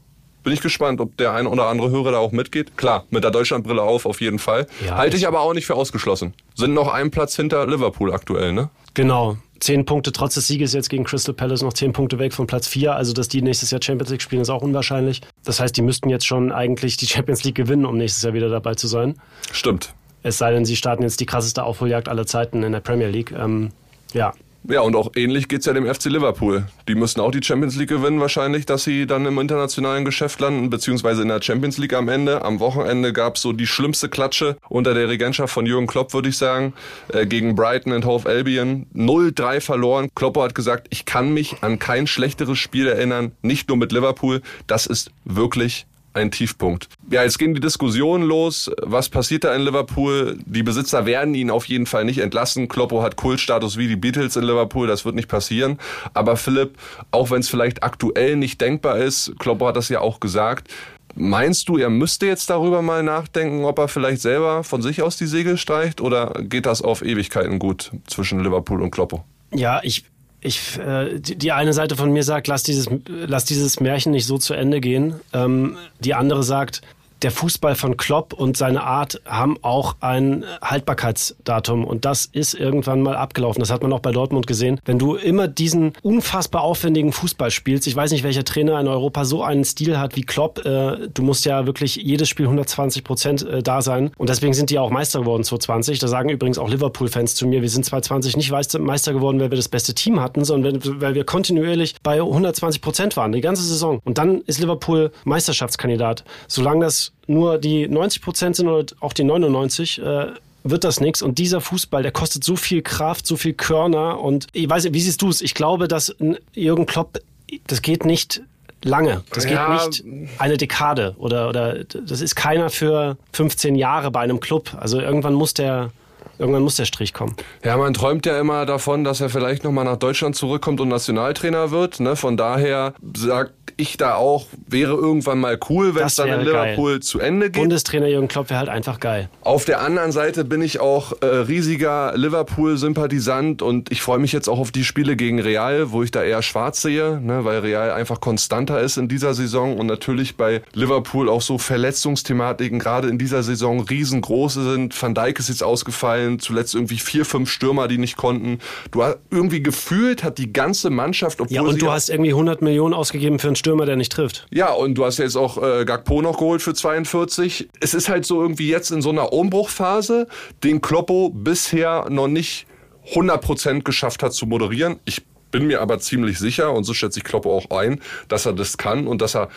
Bin 0.42 0.52
ich 0.52 0.61
gespannt, 0.61 1.00
ob 1.00 1.16
der 1.16 1.32
ein 1.32 1.46
oder 1.46 1.66
andere 1.66 1.90
Hörer 1.90 2.12
da 2.12 2.18
auch 2.18 2.32
mitgeht. 2.32 2.76
Klar, 2.76 3.04
mit 3.11 3.22
der 3.25 3.30
Deutschlandbrille 3.30 3.82
auf, 3.82 4.06
auf 4.06 4.20
jeden 4.20 4.38
Fall. 4.38 4.66
Ja, 4.84 4.96
Halte 4.96 5.16
ich 5.16 5.26
aber 5.26 5.40
auch 5.40 5.54
nicht 5.54 5.66
für 5.66 5.75
ausgeschlossen. 5.75 6.34
Sind 6.54 6.75
noch 6.75 6.92
einen 6.92 7.11
Platz 7.11 7.37
hinter 7.37 7.66
Liverpool 7.66 8.12
aktuell, 8.12 8.52
ne? 8.52 8.68
Genau. 8.94 9.37
Zehn 9.61 9.84
Punkte 9.84 10.11
trotz 10.11 10.34
des 10.34 10.49
Sieges 10.49 10.72
jetzt 10.72 10.90
gegen 10.90 11.04
Crystal 11.04 11.32
Palace 11.32 11.62
noch 11.62 11.72
zehn 11.72 11.92
Punkte 11.92 12.18
weg 12.18 12.32
von 12.32 12.49
Platz 12.49 12.66
vier. 12.66 12.96
Also, 12.96 13.12
dass 13.12 13.28
die 13.28 13.42
nächstes 13.42 13.70
Jahr 13.70 13.80
Champions 13.80 14.11
League 14.11 14.22
spielen, 14.22 14.42
ist 14.42 14.50
auch 14.50 14.62
unwahrscheinlich. 14.62 15.20
Das 15.44 15.61
heißt, 15.61 15.76
die 15.76 15.82
müssten 15.82 16.08
jetzt 16.08 16.26
schon 16.26 16.50
eigentlich 16.50 16.96
die 16.96 17.06
Champions 17.06 17.44
League 17.44 17.54
gewinnen, 17.54 17.87
um 17.87 17.96
nächstes 17.96 18.25
Jahr 18.25 18.34
wieder 18.34 18.49
dabei 18.49 18.75
zu 18.75 18.88
sein. 18.88 19.14
Stimmt. 19.52 19.94
Es 20.25 20.38
sei 20.38 20.52
denn, 20.52 20.64
sie 20.64 20.75
starten 20.75 21.04
jetzt 21.04 21.20
die 21.20 21.26
krasseste 21.26 21.62
Aufholjagd 21.62 22.08
aller 22.08 22.26
Zeiten 22.26 22.64
in 22.64 22.72
der 22.72 22.80
Premier 22.80 23.08
League. 23.08 23.32
Ähm, 23.32 23.70
ja. 24.12 24.32
Ja, 24.69 24.83
und 24.83 24.95
auch 24.95 25.11
ähnlich 25.16 25.49
geht's 25.49 25.66
ja 25.66 25.73
dem 25.73 25.92
FC 25.92 26.04
Liverpool. 26.04 26.66
Die 26.87 26.95
müssen 26.95 27.21
auch 27.21 27.33
die 27.33 27.42
Champions 27.42 27.76
League 27.76 27.88
gewinnen 27.88 28.21
wahrscheinlich, 28.21 28.64
dass 28.64 28.85
sie 28.85 29.07
dann 29.07 29.26
im 29.26 29.38
internationalen 29.38 30.04
Geschäft 30.04 30.40
landen, 30.40 30.71
beziehungsweise 30.71 31.23
in 31.23 31.28
der 31.28 31.42
Champions 31.42 31.78
League 31.78 31.95
am 31.95 32.09
Ende. 32.09 32.45
Am 32.45 32.61
Wochenende 32.61 33.12
gab's 33.12 33.42
so 33.42 33.52
die 33.52 33.66
schlimmste 33.66 34.09
Klatsche 34.09 34.57
unter 34.69 34.95
der 34.95 35.09
Regentschaft 35.09 35.53
von 35.53 35.66
Jürgen 35.66 35.88
Klopp, 35.88 36.14
würde 36.14 36.29
ich 36.29 36.37
sagen, 36.37 36.75
äh, 37.12 37.27
gegen 37.27 37.57
Brighton 37.57 37.92
and 37.92 38.05
Hove 38.05 38.29
Albion. 38.29 38.87
0-3 38.94 39.61
verloren. 39.61 40.09
Kloppo 40.14 40.42
hat 40.42 40.55
gesagt, 40.55 40.87
ich 40.90 41.07
kann 41.07 41.35
mich 41.35 41.57
an 41.62 41.81
kein 41.81 42.07
schlechteres 42.07 42.59
Spiel 42.59 42.87
erinnern, 42.87 43.33
nicht 43.42 43.68
nur 43.68 43.77
mit 43.77 43.90
Liverpool. 43.90 44.42
Das 44.68 44.87
ist 44.87 45.11
wirklich 45.25 45.87
ein 46.14 46.31
Tiefpunkt. 46.31 46.88
Ja, 47.11 47.22
jetzt 47.22 47.38
gehen 47.38 47.55
die 47.55 47.61
Diskussionen 47.61 48.25
los. 48.25 48.70
Was 48.83 49.09
passiert 49.09 49.44
da 49.44 49.55
in 49.55 49.62
Liverpool? 49.62 50.38
Die 50.44 50.62
Besitzer 50.62 51.07
werden 51.07 51.35
ihn 51.35 51.51
auf 51.51 51.64
jeden 51.66 51.87
Fall 51.87 52.05
nicht 52.05 52.18
entlassen. 52.18 52.68
Kloppo 52.68 53.03
hat 53.03 53.16
Kultstatus 53.16 53.77
wie 53.77 53.88
die 53.88 53.96
Beatles 53.96 54.37
in 54.37 54.44
Liverpool. 54.44 54.87
Das 54.87 55.05
wird 55.05 55.14
nicht 55.14 55.29
passieren. 55.29 55.79
Aber 56.14 56.37
Philipp, 56.37 56.77
auch 57.11 57.31
wenn 57.31 57.40
es 57.40 57.48
vielleicht 57.48 57.83
aktuell 57.83 58.37
nicht 58.37 58.61
denkbar 58.61 58.98
ist, 58.98 59.35
Kloppo 59.38 59.66
hat 59.66 59.77
das 59.77 59.88
ja 59.88 60.01
auch 60.01 60.20
gesagt. 60.20 60.68
Meinst 61.14 61.68
du, 61.68 61.77
er 61.77 61.90
müsste 61.90 62.27
jetzt 62.27 62.48
darüber 62.48 62.81
mal 62.81 63.03
nachdenken, 63.03 63.64
ob 63.64 63.79
er 63.79 63.88
vielleicht 63.88 64.22
selber 64.22 64.64
von 64.64 64.81
sich 64.81 65.03
aus 65.03 65.16
die 65.16 65.27
Segel 65.27 65.59
streicht? 65.59 66.01
Oder 66.01 66.33
geht 66.40 66.64
das 66.64 66.81
auf 66.81 67.03
Ewigkeiten 67.03 67.59
gut 67.59 67.90
zwischen 68.07 68.42
Liverpool 68.42 68.81
und 68.81 68.90
Kloppo? 68.90 69.25
Ja, 69.55 69.81
ich, 69.83 70.05
ich, 70.42 70.78
äh, 70.78 71.18
die, 71.20 71.37
die 71.37 71.52
eine 71.52 71.72
Seite 71.72 71.96
von 71.96 72.12
mir 72.12 72.24
sagt, 72.24 72.48
lass 72.48 72.64
dieses, 72.64 72.88
lass 73.07 73.44
dieses 73.44 73.81
Märchen 73.81 74.12
nicht 74.12 74.26
so 74.26 74.38
zu 74.38 74.55
Ende 74.55 74.81
gehen. 74.81 75.14
Ähm, 75.33 75.76
die 76.00 76.14
andere 76.14 76.42
sagt, 76.42 76.83
der 77.22 77.30
Fußball 77.30 77.74
von 77.74 77.96
Klopp 77.96 78.32
und 78.32 78.56
seine 78.56 78.82
Art 78.82 79.20
haben 79.24 79.56
auch 79.62 79.96
ein 80.00 80.44
Haltbarkeitsdatum 80.62 81.85
und 81.85 82.04
das 82.04 82.26
ist 82.26 82.54
irgendwann 82.54 83.02
mal 83.02 83.16
abgelaufen. 83.16 83.61
Das 83.61 83.70
hat 83.70 83.82
man 83.82 83.92
auch 83.92 84.00
bei 84.00 84.12
Dortmund 84.12 84.46
gesehen. 84.46 84.80
Wenn 84.85 84.98
du 84.98 85.14
immer 85.14 85.48
diesen 85.48 85.92
unfassbar 86.02 86.62
aufwendigen 86.62 87.12
Fußball 87.12 87.50
spielst, 87.50 87.87
ich 87.87 87.96
weiß 87.96 88.11
nicht, 88.12 88.24
welcher 88.24 88.44
Trainer 88.44 88.80
in 88.80 88.88
Europa 88.88 89.24
so 89.24 89.42
einen 89.42 89.64
Stil 89.64 89.98
hat 89.98 90.16
wie 90.16 90.22
Klopp, 90.22 90.64
äh, 90.64 91.08
du 91.12 91.22
musst 91.22 91.44
ja 91.44 91.66
wirklich 91.66 91.96
jedes 91.96 92.28
Spiel 92.28 92.46
120 92.46 93.04
Prozent 93.04 93.42
äh, 93.42 93.62
da 93.62 93.82
sein 93.82 94.11
und 94.18 94.28
deswegen 94.28 94.54
sind 94.54 94.70
die 94.70 94.78
auch 94.78 94.90
Meister 94.90 95.20
geworden 95.20 95.44
2020. 95.44 95.98
Da 95.98 96.08
sagen 96.08 96.28
übrigens 96.28 96.58
auch 96.58 96.68
Liverpool-Fans 96.68 97.35
zu 97.35 97.46
mir, 97.46 97.62
wir 97.62 97.68
sind 97.68 97.85
2020 97.85 98.37
nicht 98.37 98.50
Meister 98.50 99.12
geworden, 99.12 99.40
weil 99.40 99.50
wir 99.50 99.56
das 99.56 99.68
beste 99.68 99.94
Team 99.94 100.20
hatten, 100.20 100.44
sondern 100.44 100.80
weil 101.00 101.14
wir 101.14 101.24
kontinuierlich 101.24 101.94
bei 102.02 102.20
120 102.20 102.80
Prozent 102.82 103.16
waren, 103.16 103.32
die 103.32 103.40
ganze 103.40 103.62
Saison. 103.62 104.00
Und 104.04 104.18
dann 104.18 104.40
ist 104.42 104.61
Liverpool 104.61 105.12
Meisterschaftskandidat. 105.24 106.24
Solange 106.48 106.85
das 106.85 107.12
nur 107.27 107.59
die 107.59 107.88
90 107.88 108.22
Prozent 108.22 108.57
sind 108.57 108.68
oder 108.68 108.85
auch 109.01 109.12
die 109.12 109.25
99, 109.25 110.01
äh, 110.03 110.27
wird 110.64 110.85
das 110.85 111.01
nichts. 111.01 111.22
Und 111.22 111.38
dieser 111.38 111.61
Fußball, 111.61 112.03
der 112.03 112.12
kostet 112.12 112.44
so 112.44 112.57
viel 112.57 112.83
Kraft, 112.83 113.27
so 113.27 113.37
viel 113.37 113.53
Körner. 113.53 114.20
Und 114.20 114.46
ich 114.53 114.68
weiß 114.68 114.85
nicht, 114.85 114.94
wie 114.94 115.01
siehst 115.01 115.20
du 115.22 115.29
es? 115.29 115.40
Ich 115.42 115.55
glaube, 115.55 115.88
dass 115.88 116.14
Jürgen 116.55 116.87
Klopp, 116.87 117.18
das 117.66 117.83
geht 117.83 118.05
nicht 118.05 118.42
lange. 118.85 119.22
Das 119.33 119.44
geht 119.44 119.55
Ja. 119.55 119.85
nicht 119.87 120.05
eine 120.38 120.57
Dekade 120.57 121.14
oder, 121.18 121.48
oder 121.48 121.85
das 121.85 122.20
ist 122.20 122.35
keiner 122.37 122.70
für 122.70 123.16
15 123.33 123.75
Jahre 123.75 124.11
bei 124.11 124.20
einem 124.20 124.40
Club. 124.40 124.77
Also 124.79 125.01
irgendwann 125.01 125.35
muss 125.35 125.55
der, 125.55 125.90
irgendwann 126.38 126.62
muss 126.62 126.77
der 126.77 126.85
Strich 126.85 127.12
kommen. 127.12 127.35
Ja, 127.64 127.77
man 127.77 127.95
träumt 127.95 128.27
ja 128.27 128.38
immer 128.38 128.66
davon, 128.66 129.05
dass 129.05 129.21
er 129.21 129.29
vielleicht 129.29 129.64
nochmal 129.64 129.85
nach 129.85 129.97
Deutschland 129.97 130.37
zurückkommt 130.37 130.81
und 130.81 130.88
Nationaltrainer 130.88 131.71
wird. 131.71 132.01
Ne? 132.01 132.16
Von 132.16 132.37
daher 132.37 132.95
sag 133.16 133.53
ich 133.77 133.97
da 133.97 134.14
auch, 134.14 134.47
wäre 134.66 134.92
irgendwann 134.92 135.40
mal 135.40 135.59
cool, 135.68 135.95
wenn 135.95 136.07
es 136.07 136.16
dann 136.16 136.29
in 136.29 136.40
wäre 136.40 136.53
geil. 136.53 136.71
Liverpool 136.71 137.01
zu 137.01 137.21
Ende 137.21 137.51
geht. 137.51 137.61
Bundestrainer 137.61 138.07
Jürgen 138.07 138.29
Klopp 138.29 138.51
wäre 138.51 138.61
halt 138.61 138.68
einfach 138.68 139.01
geil. 139.01 139.29
Auf 139.42 139.64
der 139.64 139.81
anderen 139.81 140.12
Seite 140.12 140.45
bin 140.45 140.62
ich 140.62 140.81
auch 140.81 141.12
äh, 141.21 141.27
riesiger 141.27 142.12
Liverpool-Sympathisant 142.16 143.62
und 143.62 143.90
ich 143.90 144.03
freue 144.03 144.18
mich 144.18 144.33
jetzt 144.33 144.49
auch 144.49 144.59
auf 144.59 144.71
die 144.71 144.85
Spiele 144.85 145.16
gegen 145.16 145.40
Real, 145.40 145.90
wo 145.90 146.03
ich 146.03 146.11
da 146.11 146.23
eher 146.23 146.42
schwarz 146.42 146.83
sehe, 146.83 147.21
ne, 147.21 147.45
weil 147.45 147.61
Real 147.61 147.90
einfach 147.90 148.21
konstanter 148.21 148.81
ist 148.81 148.97
in 148.97 149.09
dieser 149.09 149.35
Saison 149.35 149.79
und 149.79 149.87
natürlich 149.87 150.37
bei 150.37 150.62
Liverpool 150.75 151.29
auch 151.29 151.42
so 151.42 151.59
Verletzungsthematiken 151.59 152.79
gerade 152.79 153.09
in 153.09 153.18
dieser 153.18 153.42
Saison 153.42 153.81
riesengroße 153.81 154.73
sind. 154.73 155.01
Van 155.01 155.14
Dijk 155.14 155.38
ist 155.38 155.49
jetzt 155.49 155.62
ausgefallen, 155.62 156.21
zuletzt 156.38 156.74
irgendwie 156.74 156.98
vier, 156.98 157.24
fünf 157.24 157.50
Stürmer, 157.50 157.88
die 157.88 157.98
nicht 157.98 158.16
konnten. 158.16 158.58
Du 158.90 159.02
hast 159.02 159.18
irgendwie 159.30 159.62
gefühlt 159.62 160.24
hat 160.24 160.38
die 160.38 160.52
ganze 160.52 160.90
Mannschaft, 160.90 161.40
obwohl 161.40 161.54
Ja, 161.54 161.62
und 161.62 161.80
du 161.80 161.90
hast 161.90 162.08
irgendwie 162.11 162.30
100 162.30 162.62
Millionen 162.62 162.94
ausgegeben 162.94 163.38
für 163.38 163.48
einen 163.48 163.56
Stürmer, 163.56 163.87
der 163.87 163.96
nicht 163.96 164.12
trifft. 164.12 164.46
ja, 164.50 164.72
und 164.72 164.94
du 164.94 165.04
hast 165.04 165.18
jetzt 165.18 165.37
auch 165.37 165.62
äh, 165.62 165.85
Gakpo 165.85 166.22
noch 166.22 166.38
geholt 166.38 166.62
für 166.62 166.74
42. 166.74 167.68
Es 167.80 167.94
ist 167.94 168.08
halt 168.08 168.24
so 168.26 168.42
irgendwie 168.42 168.68
jetzt 168.68 168.90
in 168.90 169.02
so 169.02 169.11
einer 169.11 169.32
Umbruchphase, 169.32 170.26
den 170.64 170.80
Kloppo 170.80 171.30
bisher 171.30 172.06
noch 172.11 172.28
nicht 172.28 172.66
100% 173.12 173.82
geschafft 173.82 174.22
hat 174.22 174.32
zu 174.32 174.46
moderieren. 174.46 175.00
Ich 175.04 175.22
bin 175.50 175.66
mir 175.66 175.80
aber 175.80 175.98
ziemlich 175.98 176.38
sicher, 176.38 176.72
und 176.72 176.85
so 176.85 176.94
schätze 176.94 177.18
ich 177.18 177.24
Kloppo 177.24 177.56
auch 177.56 177.70
ein, 177.70 178.00
dass 178.28 178.46
er 178.46 178.52
das 178.52 178.78
kann 178.78 179.06
und 179.06 179.20
dass 179.20 179.35
er 179.35 179.48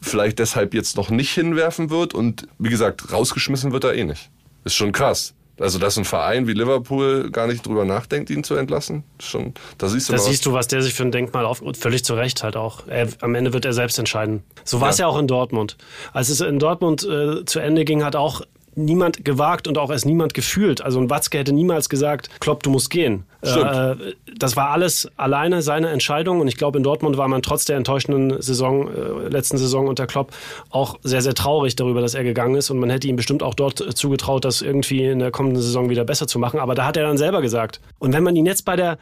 vielleicht 0.00 0.38
deshalb 0.38 0.74
jetzt 0.74 0.96
noch 0.96 1.10
nicht 1.10 1.30
hinwerfen 1.32 1.90
wird. 1.90 2.14
Und 2.14 2.46
wie 2.58 2.70
gesagt, 2.70 3.12
rausgeschmissen 3.12 3.72
wird 3.72 3.84
er 3.84 3.94
eh 3.94 4.04
nicht. 4.04 4.30
Ist 4.64 4.74
schon 4.74 4.92
krass. 4.92 5.34
Also, 5.58 5.78
dass 5.78 5.96
ein 5.96 6.04
Verein 6.04 6.46
wie 6.46 6.52
Liverpool 6.52 7.30
gar 7.30 7.46
nicht 7.46 7.64
drüber 7.64 7.84
nachdenkt, 7.84 8.28
ihn 8.30 8.42
zu 8.42 8.56
entlassen, 8.56 9.04
schon, 9.20 9.54
da 9.78 9.88
siehst 9.88 10.08
du 10.08 10.12
Da 10.12 10.18
siehst 10.18 10.46
du, 10.46 10.52
was 10.52 10.66
der 10.66 10.82
sich 10.82 10.94
für 10.94 11.04
ein 11.04 11.12
Denkmal 11.12 11.46
auf, 11.46 11.62
völlig 11.78 12.04
zu 12.04 12.14
Recht 12.14 12.42
halt 12.42 12.56
auch. 12.56 12.86
Er, 12.88 13.08
am 13.20 13.34
Ende 13.34 13.52
wird 13.52 13.64
er 13.64 13.72
selbst 13.72 13.98
entscheiden. 13.98 14.42
So 14.64 14.80
war 14.80 14.90
es 14.90 14.98
ja. 14.98 15.06
Ja. 15.06 15.08
auch 15.12 15.18
in 15.18 15.26
Dortmund. 15.28 15.76
Als 16.12 16.28
es 16.28 16.40
in 16.40 16.58
Dortmund 16.58 17.04
äh, 17.04 17.44
zu 17.44 17.60
Ende 17.60 17.84
ging, 17.84 18.02
hat 18.04 18.16
auch 18.16 18.42
niemand 18.76 19.24
gewagt 19.24 19.68
und 19.68 19.78
auch 19.78 19.90
erst 19.90 20.06
niemand 20.06 20.34
gefühlt. 20.34 20.80
Also 20.82 21.00
ein 21.00 21.10
Watzke 21.10 21.38
hätte 21.38 21.52
niemals 21.52 21.88
gesagt, 21.88 22.28
Klopp, 22.40 22.62
du 22.62 22.70
musst 22.70 22.90
gehen. 22.90 23.24
Äh, 23.42 23.94
das 24.36 24.56
war 24.56 24.70
alles 24.70 25.08
alleine 25.16 25.62
seine 25.62 25.90
Entscheidung 25.90 26.40
und 26.40 26.48
ich 26.48 26.56
glaube, 26.56 26.78
in 26.78 26.84
Dortmund 26.84 27.16
war 27.16 27.28
man 27.28 27.42
trotz 27.42 27.64
der 27.64 27.76
enttäuschenden 27.76 28.40
Saison, 28.42 28.88
äh, 28.88 29.28
letzten 29.28 29.58
Saison 29.58 29.86
unter 29.86 30.06
Klopp 30.06 30.32
auch 30.70 30.98
sehr, 31.02 31.22
sehr 31.22 31.34
traurig 31.34 31.76
darüber, 31.76 32.00
dass 32.00 32.14
er 32.14 32.24
gegangen 32.24 32.54
ist 32.56 32.70
und 32.70 32.78
man 32.78 32.90
hätte 32.90 33.06
ihm 33.08 33.16
bestimmt 33.16 33.42
auch 33.42 33.54
dort 33.54 33.96
zugetraut, 33.96 34.44
das 34.44 34.62
irgendwie 34.62 35.04
in 35.04 35.18
der 35.18 35.30
kommenden 35.30 35.62
Saison 35.62 35.90
wieder 35.90 36.04
besser 36.04 36.26
zu 36.26 36.38
machen. 36.38 36.60
Aber 36.60 36.74
da 36.74 36.86
hat 36.86 36.96
er 36.96 37.04
dann 37.06 37.18
selber 37.18 37.42
gesagt. 37.42 37.80
Und 37.98 38.12
wenn 38.12 38.22
man 38.22 38.34
ihn 38.36 38.46
jetzt 38.46 38.64
bei 38.64 38.76
der 38.76 38.98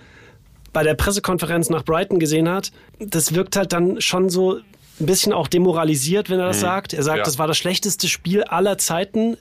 bei 0.72 0.82
der 0.82 0.94
Pressekonferenz 0.94 1.68
nach 1.68 1.84
Brighton 1.84 2.18
gesehen 2.18 2.48
hat, 2.48 2.72
das 2.98 3.34
wirkt 3.34 3.56
halt 3.56 3.74
dann 3.74 4.00
schon 4.00 4.30
so 4.30 4.54
ein 5.00 5.06
bisschen 5.06 5.34
auch 5.34 5.46
demoralisiert, 5.46 6.30
wenn 6.30 6.40
er 6.40 6.46
das 6.46 6.60
sagt. 6.60 6.94
Er 6.94 7.02
sagt, 7.02 7.18
Ja. 7.18 7.24
das 7.24 7.38
war 7.38 7.46
das 7.46 7.58
schlechteste 7.58 8.08
Spiel 8.08 8.42
aller 8.44 8.78
Zeiten. 8.78 9.36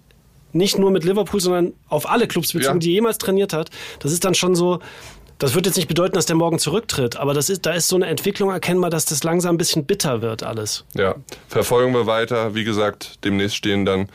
Nicht 0.54 0.78
nur 0.78 0.92
mit 0.92 1.04
Liverpool, 1.04 1.40
sondern 1.40 1.74
auf 1.90 2.10
alle 2.10 2.28
Clubs 2.28 2.54
bezogen, 2.54 2.76
Ja. 2.76 2.80
die 2.80 2.92
jemals 2.94 3.18
trainiert 3.18 3.54
hat. 3.54 3.70
Das 4.00 4.12
ist 4.12 4.24
dann 4.26 4.34
schon 4.36 4.56
so, 4.56 4.80
das 5.40 5.56
wird 5.56 5.66
jetzt 5.66 5.76
nicht 5.78 5.88
bedeuten, 5.88 6.14
dass 6.14 6.28
der 6.28 6.36
morgen 6.36 6.60
zurücktritt, 6.60 7.16
aber 7.18 7.34
das 7.34 7.50
ist, 7.50 7.66
da 7.66 7.74
ist 7.74 7.88
so 7.88 7.96
eine 7.96 8.06
Entwicklung 8.06 8.52
erkennbar, 8.52 8.92
dass 8.92 9.06
das 9.06 9.24
langsam 9.24 9.56
ein 9.56 9.58
bisschen 9.58 9.86
bitter 9.86 10.22
wird 10.22 10.44
alles. 10.44 10.86
Ja, 10.94 11.16
verfolgen 11.48 11.94
wir 11.96 12.06
weiter. 12.06 12.54
Wie 12.54 12.64
gesagt, 12.64 13.16
demnächst 13.24 13.56
stehen 13.56 13.84
dann 13.84 14.08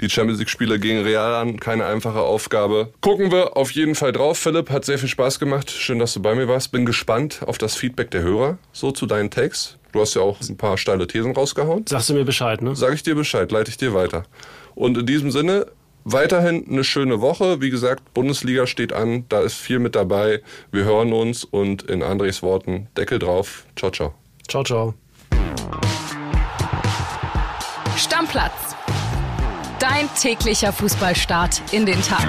die 0.00 0.10
Champions 0.10 0.40
League-Spiele 0.40 0.80
gegen 0.80 1.02
Real 1.04 1.34
an. 1.36 1.60
Keine 1.60 1.84
einfache 1.86 2.18
Aufgabe. 2.20 2.88
Gucken 3.00 3.30
wir 3.30 3.56
auf 3.56 3.70
jeden 3.70 3.94
Fall 3.94 4.10
drauf. 4.12 4.38
Philipp, 4.38 4.70
hat 4.70 4.84
sehr 4.84 4.98
viel 4.98 5.08
Spaß 5.08 5.38
gemacht. 5.38 5.70
Schön, 5.70 6.00
dass 6.00 6.14
du 6.14 6.20
bei 6.20 6.34
mir 6.34 6.48
warst. 6.48 6.72
Bin 6.72 6.84
gespannt 6.84 7.42
auf 7.46 7.58
das 7.58 7.76
Feedback 7.76 8.10
der 8.10 8.22
Hörer, 8.22 8.58
so 8.72 8.90
zu 8.90 9.06
deinen 9.06 9.30
Takes. 9.30 9.76
Du 9.92 10.00
hast 10.00 10.14
ja 10.14 10.22
auch 10.22 10.40
ein 10.40 10.56
paar 10.56 10.78
steile 10.78 11.06
Thesen 11.06 11.32
rausgehauen. 11.32 11.86
Sagst 11.86 12.08
du 12.08 12.14
mir 12.14 12.24
Bescheid, 12.24 12.60
ne? 12.60 12.74
Sage 12.74 12.94
ich 12.94 13.04
dir 13.04 13.14
Bescheid, 13.14 13.52
leite 13.52 13.70
ich 13.70 13.76
dir 13.76 13.94
weiter. 13.94 14.24
Und 14.74 14.98
in 14.98 15.06
diesem 15.06 15.30
Sinne, 15.30 15.66
weiterhin 16.04 16.66
eine 16.68 16.84
schöne 16.84 17.20
Woche. 17.20 17.60
Wie 17.60 17.70
gesagt, 17.70 18.14
Bundesliga 18.14 18.66
steht 18.66 18.92
an, 18.92 19.24
da 19.28 19.40
ist 19.40 19.54
viel 19.54 19.78
mit 19.78 19.94
dabei. 19.94 20.42
Wir 20.70 20.84
hören 20.84 21.12
uns 21.12 21.44
und 21.44 21.82
in 21.82 22.02
Andres 22.02 22.42
Worten, 22.42 22.88
Deckel 22.96 23.18
drauf. 23.18 23.64
Ciao, 23.76 23.90
ciao. 23.90 24.14
Ciao, 24.48 24.64
ciao. 24.64 24.94
Stammplatz. 27.96 28.76
Dein 29.78 30.08
täglicher 30.20 30.72
Fußballstart 30.72 31.62
in 31.72 31.86
den 31.86 32.00
Tag. 32.02 32.26